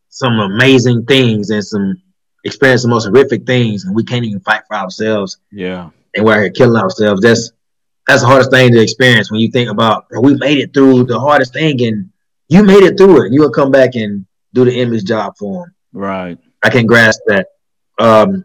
some 0.09 0.39
amazing 0.39 1.05
things 1.05 1.51
and 1.51 1.65
some 1.65 2.03
experience 2.47 2.83
the 2.83 2.89
most 2.89 3.05
horrific 3.05 3.45
things, 3.45 3.85
and 3.85 3.95
we 3.95 4.05
can't 4.05 4.25
even 4.25 4.41
fight 4.41 4.63
for 4.67 4.77
ourselves. 4.77 5.39
Yeah, 5.51 5.91
and 6.15 6.25
we're 6.25 6.41
here 6.41 6.51
killing 6.51 6.81
ourselves. 6.81 7.21
That's 7.21 7.53
that's 8.07 8.23
the 8.23 8.29
hardest 8.29 8.51
thing 8.51 8.73
to 8.73 8.81
experience 8.81 9.31
when 9.31 9.41
you 9.41 9.51
think 9.51 9.71
about 9.71 10.07
we 10.21 10.35
made 10.35 10.59
it 10.59 10.73
through 10.73 11.05
the 11.05 11.19
hardest 11.19 11.53
thing, 11.53 11.83
and 11.83 12.11
you 12.49 12.63
made 12.63 12.83
it 12.83 12.97
through 12.97 13.27
it. 13.27 13.33
You'll 13.33 13.51
come 13.51 13.71
back 13.71 13.95
and 13.95 14.25
do 14.55 14.65
the 14.65 14.81
image 14.81 15.05
job 15.05 15.37
for 15.37 15.65
them. 15.65 15.75
Right. 15.93 16.39
I 16.63 16.71
can 16.71 16.87
grasp 16.87 17.21
that. 17.27 17.49
Um, 17.99 18.45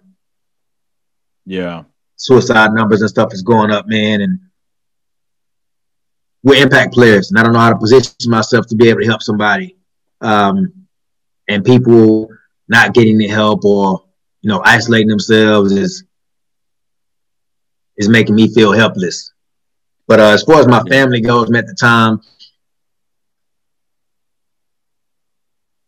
yeah. 1.46 1.84
Suicide 2.16 2.74
numbers 2.74 3.02
and 3.02 3.10
stuff 3.10 3.34
is 3.34 3.42
going 3.42 3.72
up, 3.72 3.88
man, 3.88 4.22
and 4.22 4.40
we're 6.44 6.62
impact 6.62 6.94
players, 6.94 7.30
and 7.30 7.40
I 7.40 7.44
don't 7.44 7.54
know 7.54 7.60
how 7.60 7.72
to 7.72 7.78
position 7.78 8.14
myself 8.28 8.68
to 8.68 8.76
be 8.76 8.90
able 8.90 9.02
to 9.02 9.08
help 9.08 9.22
somebody. 9.22 9.78
Um, 10.22 10.74
and 11.48 11.66
people 11.66 12.30
not 12.72 12.94
getting 12.94 13.18
the 13.18 13.28
help 13.28 13.66
or 13.66 14.02
you 14.42 14.50
know 14.50 14.62
isolating 14.64 15.10
themselves 15.10 15.74
is 15.74 16.06
is 17.98 18.10
making 18.10 18.34
me 18.34 18.48
feel 18.48 18.72
helpless. 18.72 19.34
But 20.08 20.20
uh, 20.20 20.30
as 20.30 20.44
far 20.44 20.62
as 20.62 20.68
my 20.68 20.82
family 20.84 21.22
goes, 21.22 21.52
at 21.52 21.68
the 21.68 21.76
time, 21.76 22.22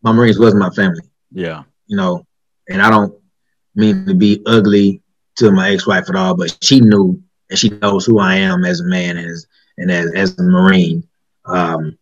my 0.01 0.11
Marines 0.11 0.37
was 0.37 0.53
my 0.53 0.69
family. 0.71 1.03
Yeah, 1.31 1.63
you 1.87 1.95
know, 1.95 2.27
and 2.67 2.81
I 2.81 2.89
don't 2.89 3.17
mean 3.75 4.05
to 4.05 4.13
be 4.13 4.43
ugly 4.45 5.01
to 5.37 5.51
my 5.51 5.71
ex-wife 5.71 6.09
at 6.09 6.15
all, 6.15 6.35
but 6.35 6.55
she 6.61 6.79
knew 6.81 7.23
and 7.49 7.57
she 7.57 7.69
knows 7.69 8.05
who 8.05 8.19
I 8.19 8.35
am 8.35 8.65
as 8.65 8.81
a 8.81 8.85
man 8.85 9.17
and 9.17 9.29
as 9.29 9.47
and 9.77 9.89
as, 9.89 10.11
as 10.13 10.37
a 10.37 10.43
Marine. 10.43 11.07
Um, 11.45 11.97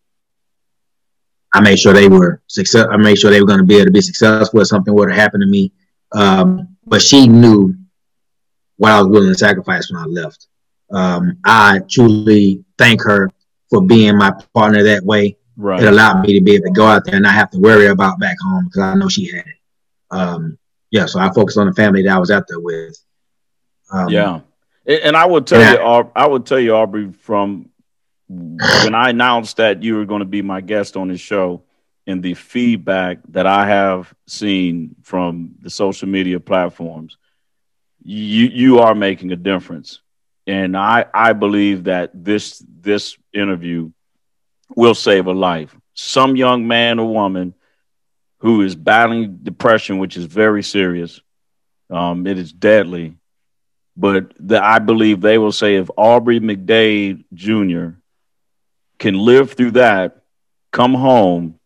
I 1.53 1.61
made 1.61 1.79
sure 1.79 1.93
they 1.93 2.07
were 2.07 2.41
success. 2.47 2.87
I 2.89 2.97
made 2.97 3.17
sure 3.17 3.29
they 3.29 3.41
were 3.41 3.47
going 3.47 3.59
to 3.59 3.65
be 3.65 3.75
able 3.75 3.87
to 3.87 3.91
be 3.91 4.01
successful 4.01 4.61
if 4.61 4.67
something 4.67 4.93
were 4.93 5.09
to 5.09 5.15
happen 5.15 5.41
to 5.41 5.47
me. 5.47 5.71
Um, 6.13 6.77
but 6.85 7.01
she 7.01 7.27
knew 7.27 7.75
what 8.77 8.91
I 8.91 8.99
was 8.99 9.09
willing 9.09 9.31
to 9.31 9.37
sacrifice 9.37 9.91
when 9.91 10.01
I 10.01 10.05
left. 10.05 10.47
Um, 10.91 11.37
I 11.45 11.79
truly 11.89 12.63
thank 12.77 13.03
her 13.03 13.29
for 13.69 13.81
being 13.81 14.17
my 14.17 14.31
partner 14.53 14.83
that 14.83 15.03
way. 15.03 15.37
Right. 15.57 15.81
It 15.81 15.87
allowed 15.87 16.21
me 16.21 16.37
to 16.37 16.43
be 16.43 16.55
able 16.55 16.65
to 16.65 16.71
go 16.71 16.85
out 16.85 17.05
there 17.05 17.15
and 17.15 17.23
not 17.23 17.33
have 17.33 17.51
to 17.51 17.59
worry 17.59 17.87
about 17.87 18.19
back 18.19 18.37
home 18.41 18.65
because 18.65 18.81
I 18.81 18.95
know 18.95 19.09
she 19.09 19.27
had 19.27 19.45
it. 19.45 19.55
Um, 20.09 20.57
yeah, 20.89 21.05
so 21.05 21.19
I 21.19 21.31
focused 21.33 21.57
on 21.57 21.67
the 21.67 21.73
family 21.73 22.03
that 22.03 22.15
I 22.15 22.19
was 22.19 22.31
out 22.31 22.45
there 22.47 22.59
with. 22.59 22.97
Um, 23.91 24.09
yeah, 24.09 24.39
and 24.85 25.15
I 25.15 25.25
would 25.25 25.47
tell 25.47 25.61
you, 25.61 25.79
I, 25.79 26.23
I 26.23 26.27
would 26.27 26.45
tell 26.45 26.59
you, 26.59 26.75
Aubrey, 26.75 27.11
from 27.11 27.69
when 28.31 28.95
I 28.95 29.09
announced 29.09 29.57
that 29.57 29.83
you 29.83 29.95
were 29.95 30.05
going 30.05 30.19
to 30.19 30.25
be 30.25 30.41
my 30.41 30.61
guest 30.61 30.95
on 30.95 31.09
this 31.09 31.19
show, 31.19 31.63
and 32.07 32.23
the 32.23 32.33
feedback 32.33 33.19
that 33.29 33.45
I 33.45 33.67
have 33.67 34.13
seen 34.25 34.95
from 35.03 35.55
the 35.61 35.69
social 35.69 36.07
media 36.07 36.39
platforms, 36.39 37.17
you 38.01 38.45
you 38.47 38.79
are 38.79 38.95
making 38.95 39.31
a 39.31 39.35
difference, 39.35 39.99
and 40.47 40.77
I 40.77 41.05
I 41.13 41.33
believe 41.33 41.85
that 41.85 42.11
this 42.13 42.63
this 42.67 43.17
interview 43.33 43.91
will 44.75 44.95
save 44.95 45.27
a 45.27 45.33
life. 45.33 45.75
Some 45.93 46.35
young 46.37 46.67
man 46.67 46.99
or 46.99 47.11
woman 47.11 47.53
who 48.37 48.61
is 48.61 48.75
battling 48.75 49.39
depression, 49.43 49.99
which 49.99 50.15
is 50.15 50.25
very 50.25 50.63
serious, 50.63 51.19
um, 51.89 52.25
it 52.25 52.37
is 52.37 52.53
deadly. 52.53 53.15
But 53.97 54.31
the, 54.39 54.63
I 54.63 54.79
believe 54.79 55.19
they 55.19 55.37
will 55.37 55.51
say 55.51 55.75
if 55.75 55.89
Aubrey 55.97 56.39
McDade 56.39 57.25
Jr 57.33 58.00
can 59.01 59.15
live 59.15 59.53
through 59.53 59.71
that, 59.71 60.21
come 60.71 60.93
home, 60.93 61.59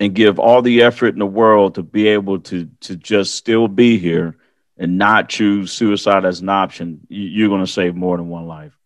and 0.00 0.14
give 0.14 0.40
all 0.40 0.62
the 0.62 0.82
effort 0.82 1.14
in 1.14 1.20
the 1.20 1.26
world 1.26 1.76
to 1.76 1.82
be 1.82 2.08
able 2.08 2.40
to 2.40 2.68
to 2.80 2.96
just 2.96 3.36
still 3.36 3.68
be 3.68 3.98
here 3.98 4.36
and 4.76 4.98
not 4.98 5.28
choose 5.28 5.70
suicide 5.70 6.24
as 6.24 6.40
an 6.40 6.48
option, 6.48 7.00
you're 7.08 7.48
going 7.48 7.64
to 7.64 7.70
save 7.70 7.94
more 7.94 8.16
than 8.16 8.28
one 8.28 8.48
life. 8.48 8.76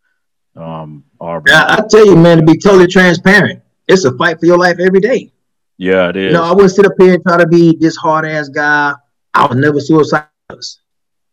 Um, 0.55 1.05
Aubrey. 1.19 1.51
Yeah, 1.51 1.65
I 1.69 1.83
tell 1.89 2.05
you, 2.05 2.15
man, 2.15 2.37
to 2.37 2.45
be 2.45 2.57
totally 2.57 2.85
transparent, 2.85 3.63
it's 3.87 4.05
a 4.05 4.15
fight 4.15 4.39
for 4.39 4.45
your 4.45 4.59
life 4.59 4.77
every 4.79 4.99
day. 4.99 5.31
Yeah, 5.77 6.09
it 6.09 6.17
is. 6.17 6.25
You 6.25 6.37
know, 6.37 6.43
I 6.43 6.51
wouldn't 6.51 6.71
sit 6.71 6.85
up 6.85 6.93
here 6.99 7.15
and 7.15 7.23
try 7.23 7.37
to 7.37 7.47
be 7.47 7.75
this 7.77 7.95
hard 7.95 8.25
ass 8.25 8.49
guy. 8.49 8.93
I 9.33 9.47
was 9.47 9.57
never 9.57 9.79
suicidal. 9.79 10.29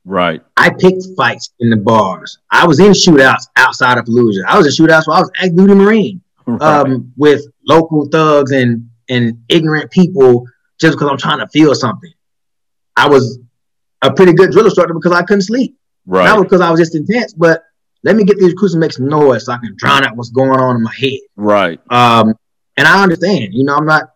Right. 0.07 0.43
I 0.57 0.71
picked 0.71 1.05
fights 1.15 1.53
in 1.61 1.69
the 1.69 1.77
bars. 1.77 2.39
I 2.51 2.67
was 2.67 2.81
in 2.81 2.93
shootouts 2.93 3.49
outside 3.57 3.99
of 3.99 4.07
Fallujah. 4.07 4.45
I 4.47 4.57
was 4.57 4.67
in 4.67 4.87
shootouts 4.87 5.07
while 5.07 5.19
I 5.19 5.21
was 5.21 5.31
active 5.37 5.57
duty 5.57 5.75
Marine 5.75 6.24
right. 6.47 6.63
um, 6.63 7.13
with 7.17 7.43
local 7.67 8.07
thugs 8.07 8.53
and 8.53 8.89
and 9.09 9.43
ignorant 9.49 9.91
people 9.91 10.47
just 10.81 10.97
because 10.97 11.11
I'm 11.11 11.19
trying 11.19 11.39
to 11.39 11.49
feel 11.49 11.75
something. 11.75 12.13
I 12.97 13.09
was 13.09 13.39
a 14.03 14.13
pretty 14.13 14.33
good 14.33 14.51
drill 14.51 14.65
instructor 14.65 14.95
because 14.95 15.13
I 15.13 15.23
couldn't 15.23 15.43
sleep. 15.43 15.77
Right. 16.07 16.25
Not 16.25 16.43
because 16.43 16.61
I 16.61 16.71
was 16.71 16.81
just 16.81 16.95
intense, 16.95 17.33
but 17.33 17.63
let 18.03 18.17
me 18.17 18.25
get 18.25 18.39
these 18.39 18.55
crews 18.55 18.73
to 18.73 18.79
make 18.79 18.93
some 18.93 19.09
noise 19.09 19.47
so 19.47 19.53
I 19.53 19.59
can 19.59 19.75
drown 19.77 20.05
out 20.05 20.17
what's 20.17 20.31
going 20.31 20.51
on 20.51 20.77
in 20.77 20.83
my 20.83 20.95
head. 20.95 21.21
Right. 21.37 21.81
Um, 21.91 22.35
and 22.77 22.87
I 22.87 23.03
understand. 23.03 23.55
You 23.55 23.65
know, 23.65 23.77
I'm 23.77 23.87
not. 23.87 24.11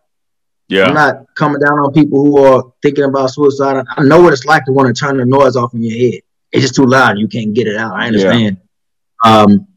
Yeah. 0.67 0.85
I'm 0.85 0.93
not 0.93 1.25
coming 1.35 1.59
down 1.59 1.79
on 1.79 1.91
people 1.93 2.23
who 2.23 2.43
are 2.43 2.71
thinking 2.83 3.03
about 3.03 3.31
suicide. 3.31 3.83
I 3.97 4.03
know 4.03 4.21
what 4.21 4.33
it's 4.33 4.45
like 4.45 4.65
to 4.65 4.71
want 4.71 4.95
to 4.95 4.99
turn 4.99 5.17
the 5.17 5.25
noise 5.25 5.55
off 5.55 5.73
in 5.73 5.81
your 5.81 5.97
head. 5.97 6.21
It's 6.51 6.61
just 6.61 6.75
too 6.75 6.85
loud. 6.85 7.17
You 7.17 7.27
can't 7.27 7.55
get 7.55 7.65
it 7.65 7.75
out. 7.75 7.95
I 7.95 8.05
understand. 8.05 8.57
Yeah. 9.25 9.31
Um, 9.31 9.67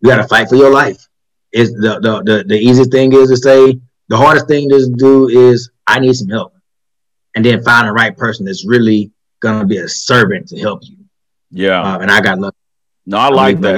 you 0.00 0.08
got 0.08 0.16
to 0.16 0.28
fight 0.28 0.48
for 0.48 0.56
your 0.56 0.70
life 0.70 1.06
is 1.54 1.72
the, 1.72 2.00
the, 2.00 2.22
the, 2.24 2.44
the 2.48 2.58
easiest 2.58 2.90
thing 2.90 3.12
is 3.12 3.30
to 3.30 3.36
say 3.36 3.80
the 4.08 4.16
hardest 4.16 4.48
thing 4.48 4.68
to 4.68 4.92
do 4.96 5.28
is 5.28 5.70
I 5.86 6.00
need 6.00 6.14
some 6.14 6.28
help. 6.28 6.52
And 7.36 7.44
then 7.44 7.62
find 7.62 7.88
the 7.88 7.92
right 7.92 8.16
person 8.16 8.44
that's 8.44 8.66
really 8.66 9.12
gonna 9.40 9.66
be 9.66 9.78
a 9.78 9.88
servant 9.88 10.48
to 10.48 10.58
help 10.58 10.80
you. 10.82 10.96
Yeah. 11.50 11.80
Uh, 11.80 11.98
and 12.00 12.10
I 12.10 12.20
got 12.20 12.38
lucky. 12.38 12.56
No, 13.06 13.18
I, 13.18 13.26
I 13.26 13.28
like 13.30 13.60
that. 13.60 13.76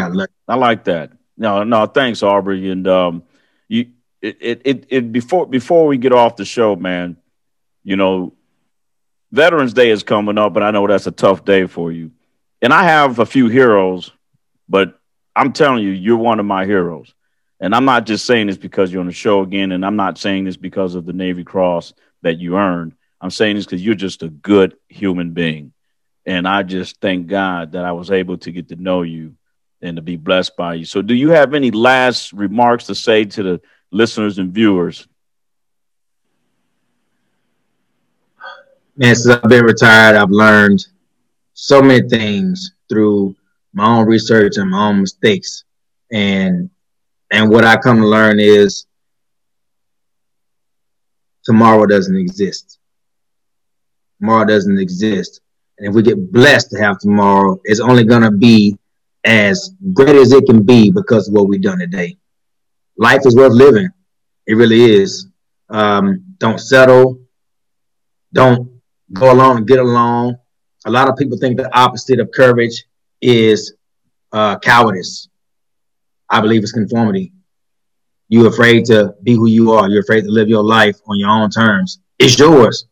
I, 0.49 0.53
I, 0.53 0.57
like 0.57 0.85
that. 0.85 1.12
No, 1.37 1.65
no, 1.65 1.87
thanks, 1.87 2.23
Aubrey. 2.23 2.71
And 2.71 2.89
um 2.89 3.23
you 3.69 3.91
it, 4.23 4.37
it 4.41 4.62
it 4.65 4.87
it 4.89 5.12
before 5.12 5.47
before 5.47 5.87
we 5.87 5.99
get 5.99 6.12
off 6.12 6.37
the 6.37 6.45
show, 6.45 6.77
man, 6.77 7.17
you 7.85 7.97
know, 7.97 8.35
Veterans 9.33 9.75
Day 9.75 9.91
is 9.91 10.03
coming 10.03 10.39
up, 10.39 10.57
and 10.57 10.65
I 10.65 10.71
know 10.71 10.87
that's 10.87 11.07
a 11.07 11.12
tough 11.12 11.45
day 11.45 11.67
for 11.67 11.93
you. 11.93 12.12
And 12.62 12.73
I 12.73 12.85
have 12.85 13.19
a 13.19 13.27
few 13.27 13.49
heroes, 13.49 14.12
but 14.69 14.99
I'm 15.35 15.53
telling 15.53 15.83
you, 15.83 15.91
you're 15.91 16.17
one 16.17 16.41
of 16.41 16.47
my 16.47 16.65
heroes. 16.65 17.12
And 17.61 17.75
I'm 17.75 17.85
not 17.85 18.07
just 18.07 18.27
saying 18.27 18.49
this 18.49 18.59
because 18.59 18.92
you're 18.92 19.01
on 19.01 19.07
the 19.07 19.12
show 19.12 19.40
again, 19.40 19.73
and 19.73 19.85
I'm 19.85 19.97
not 19.97 20.19
saying 20.19 20.45
this 20.45 20.57
because 20.57 20.95
of 20.95 21.07
the 21.07 21.12
Navy 21.12 21.45
Cross 21.45 21.95
that 22.23 22.38
you 22.38 22.57
earned. 22.57 22.92
I'm 23.21 23.31
saying 23.31 23.57
this 23.57 23.64
because 23.64 23.85
you're 23.85 23.95
just 23.95 24.23
a 24.23 24.29
good 24.29 24.77
human 24.88 25.33
being. 25.33 25.73
And 26.27 26.47
I 26.47 26.62
just 26.64 27.01
thank 27.01 27.29
God 27.29 27.73
that 27.73 27.85
I 27.85 27.92
was 27.92 28.11
able 28.11 28.37
to 28.38 28.53
get 28.53 28.69
to 28.69 28.77
know 28.77 29.03
you 29.03 29.37
and 29.81 29.97
to 29.97 30.03
be 30.03 30.16
blessed 30.16 30.57
by 30.57 30.75
you. 30.75 30.85
So, 30.85 31.01
do 31.01 31.14
you 31.14 31.31
have 31.31 31.55
any 31.55 31.71
last 31.71 32.33
remarks 32.33 32.87
to 32.87 32.95
say 32.95 33.25
to 33.25 33.42
the 33.42 33.61
listeners 33.90 34.38
and 34.38 34.53
viewers? 34.53 35.07
Man, 38.97 39.14
since 39.14 39.37
I've 39.37 39.49
been 39.49 39.64
retired, 39.64 40.16
I've 40.16 40.31
learned 40.31 40.87
so 41.55 41.83
many 41.83 42.09
things 42.09 42.73
through 42.88 43.37
my 43.73 43.87
own 43.87 44.07
research 44.07 44.57
and 44.57 44.71
my 44.71 44.88
own 44.88 45.03
mistakes. 45.03 45.64
And 46.11 46.71
and 47.31 47.51
what 47.51 47.65
I 47.65 47.77
come 47.77 47.99
to 47.99 48.07
learn 48.07 48.39
is 48.39 48.87
tomorrow 51.45 51.87
doesn't 51.87 52.17
exist. 52.17 52.79
Tomorrow 54.21 54.47
doesn't 54.47 54.79
exist. 54.79 55.41
And 55.79 55.89
if 55.89 55.95
we 55.95 56.03
get 56.03 56.33
blessed 56.33 56.71
to 56.71 56.79
have 56.79 56.99
tomorrow, 56.99 57.61
it's 57.65 57.81
only 57.81 58.05
going 58.05 58.23
to 58.23 58.31
be 58.31 58.79
as 59.25 59.75
great 59.93 60.17
as 60.17 60.33
it 60.33 60.47
can 60.47 60.62
be 60.62 60.91
because 60.91 61.29
of 61.29 61.35
what 61.35 61.49
we've 61.49 61.61
done 61.61 61.79
today. 61.79 62.17
Life 62.97 63.23
is 63.27 63.37
worth 63.37 63.53
living. 63.53 63.91
It 64.47 64.55
really 64.55 64.83
is. 64.85 65.27
Um, 65.69 66.25
don't 66.39 66.59
settle. 66.59 67.21
Don't 68.33 68.81
go 69.12 69.33
along 69.33 69.59
and 69.59 69.67
get 69.67 69.81
along. 69.81 70.37
A 70.87 70.91
lot 70.91 71.09
of 71.09 71.17
people 71.17 71.37
think 71.37 71.57
the 71.57 71.75
opposite 71.77 72.21
of 72.21 72.31
courage 72.33 72.85
is 73.21 73.75
uh, 74.33 74.59
cowardice. 74.59 75.29
I 76.31 76.41
believe 76.41 76.62
it's 76.62 76.73
conformity. 76.73 77.33
You're 78.29 78.49
afraid 78.49 78.85
to 78.87 79.15
be 79.23 79.35
who 79.35 79.49
you 79.49 79.73
are. 79.73 79.89
You're 79.89 80.03
afraid 80.03 80.23
to 80.23 80.31
live 80.31 80.49
your 80.49 80.65
life 80.65 80.97
on 81.07 81.19
your 81.19 81.31
own 81.31 81.51
terms. 81.51 82.01
It's 82.19 82.39
yours. 82.39 82.87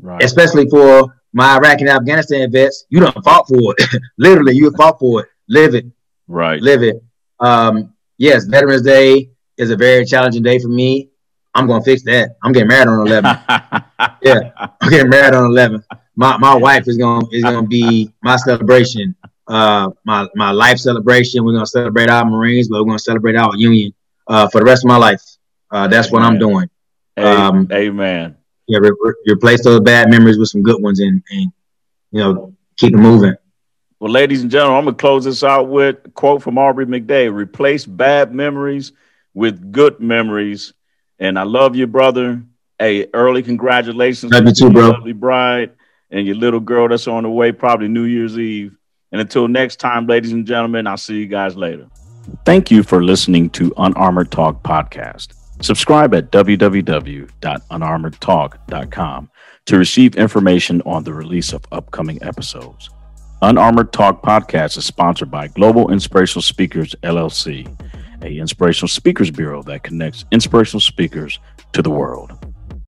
Right. 0.00 0.22
Especially 0.22 0.68
for 0.68 1.20
my 1.32 1.56
Iraq 1.56 1.80
and 1.80 1.88
Afghanistan 1.88 2.50
vets, 2.52 2.84
you 2.88 3.00
don't 3.00 3.24
fought 3.24 3.48
for 3.48 3.74
it. 3.76 4.02
Literally, 4.18 4.54
you 4.54 4.70
fought 4.72 4.98
for 4.98 5.22
it. 5.22 5.28
Live 5.48 5.74
it. 5.74 5.86
Right. 6.28 6.60
Live 6.60 6.82
it. 6.82 7.02
Um, 7.40 7.94
yes, 8.18 8.44
Veterans 8.44 8.82
Day 8.82 9.30
is 9.56 9.70
a 9.70 9.76
very 9.76 10.04
challenging 10.04 10.42
day 10.42 10.58
for 10.58 10.68
me. 10.68 11.10
I'm 11.54 11.66
gonna 11.66 11.82
fix 11.82 12.02
that. 12.02 12.36
I'm 12.42 12.52
getting 12.52 12.68
married 12.68 12.88
on 12.88 13.06
11. 13.06 13.24
yeah, 14.22 14.50
I'm 14.80 14.90
getting 14.90 15.08
married 15.08 15.34
on 15.34 15.46
11. 15.46 15.82
My 16.14 16.36
my 16.36 16.54
wife 16.54 16.86
is 16.86 16.98
gonna 16.98 17.26
is 17.32 17.42
gonna 17.42 17.66
be 17.66 18.12
my 18.22 18.36
celebration, 18.36 19.15
uh, 19.48 19.90
my 20.04 20.28
my 20.34 20.50
life 20.50 20.78
celebration. 20.78 21.44
We're 21.44 21.52
gonna 21.52 21.66
celebrate 21.66 22.08
our 22.08 22.24
Marines, 22.24 22.68
but 22.68 22.78
we're 22.82 22.90
gonna 22.90 22.98
celebrate 22.98 23.36
our 23.36 23.50
Union 23.56 23.92
uh, 24.28 24.48
for 24.48 24.60
the 24.60 24.64
rest 24.64 24.84
of 24.84 24.88
my 24.88 24.96
life. 24.96 25.22
Uh, 25.70 25.88
that's 25.88 26.08
Amen. 26.08 26.22
what 26.22 26.26
I'm 26.26 26.38
doing. 26.38 26.70
Um, 27.16 27.68
Amen. 27.72 28.36
Yeah, 28.66 28.78
re- 28.78 28.92
re- 29.00 29.32
replace 29.32 29.64
those 29.64 29.80
bad 29.80 30.10
memories 30.10 30.38
with 30.38 30.48
some 30.48 30.62
good 30.62 30.82
ones, 30.82 31.00
and 31.00 31.22
and 31.30 31.52
you 32.10 32.20
know 32.22 32.54
keep 32.76 32.92
it 32.94 32.98
moving. 32.98 33.34
Well, 33.98 34.10
ladies 34.12 34.42
and 34.42 34.50
gentlemen, 34.50 34.78
I'm 34.78 34.84
gonna 34.84 34.96
close 34.96 35.24
this 35.24 35.42
out 35.42 35.68
with 35.68 35.96
a 36.04 36.10
quote 36.10 36.42
from 36.42 36.58
Aubrey 36.58 36.86
McDay: 36.86 37.32
"Replace 37.32 37.86
bad 37.86 38.34
memories 38.34 38.92
with 39.34 39.72
good 39.72 40.00
memories." 40.00 40.72
And 41.18 41.38
I 41.38 41.44
love 41.44 41.76
you, 41.76 41.86
brother. 41.86 42.42
Hey, 42.78 43.06
early 43.14 43.42
congratulations. 43.42 44.32
Love 44.32 44.44
you 44.46 44.52
too, 44.52 44.70
bro. 44.70 44.90
Lovely 44.90 45.14
bride 45.14 45.70
and 46.10 46.26
your 46.26 46.36
little 46.36 46.60
girl 46.60 46.88
that's 46.88 47.08
on 47.08 47.22
the 47.22 47.30
way, 47.30 47.52
probably 47.52 47.88
New 47.88 48.04
Year's 48.04 48.38
Eve. 48.38 48.76
And 49.12 49.20
until 49.20 49.46
next 49.48 49.76
time, 49.76 50.06
ladies 50.06 50.32
and 50.32 50.46
gentlemen, 50.46 50.86
I'll 50.86 50.96
see 50.96 51.18
you 51.18 51.26
guys 51.26 51.54
later. 51.56 51.86
Thank 52.44 52.70
you 52.70 52.82
for 52.82 53.04
listening 53.04 53.50
to 53.50 53.72
Unarmored 53.76 54.30
Talk 54.30 54.62
Podcast. 54.62 55.34
Subscribe 55.62 56.14
at 56.14 56.32
www.unarmoredtalk.com 56.32 59.30
to 59.66 59.78
receive 59.78 60.16
information 60.16 60.82
on 60.82 61.04
the 61.04 61.14
release 61.14 61.52
of 61.52 61.64
upcoming 61.72 62.22
episodes. 62.22 62.90
Unarmored 63.42 63.92
Talk 63.92 64.22
Podcast 64.22 64.78
is 64.78 64.84
sponsored 64.84 65.30
by 65.30 65.48
Global 65.48 65.92
Inspirational 65.92 66.42
Speakers 66.42 66.94
LLC, 67.02 67.68
a 68.22 68.38
inspirational 68.38 68.88
speakers 68.88 69.30
bureau 69.30 69.62
that 69.62 69.82
connects 69.82 70.24
inspirational 70.32 70.80
speakers 70.80 71.38
to 71.72 71.82
the 71.82 71.90
world. 71.90 72.32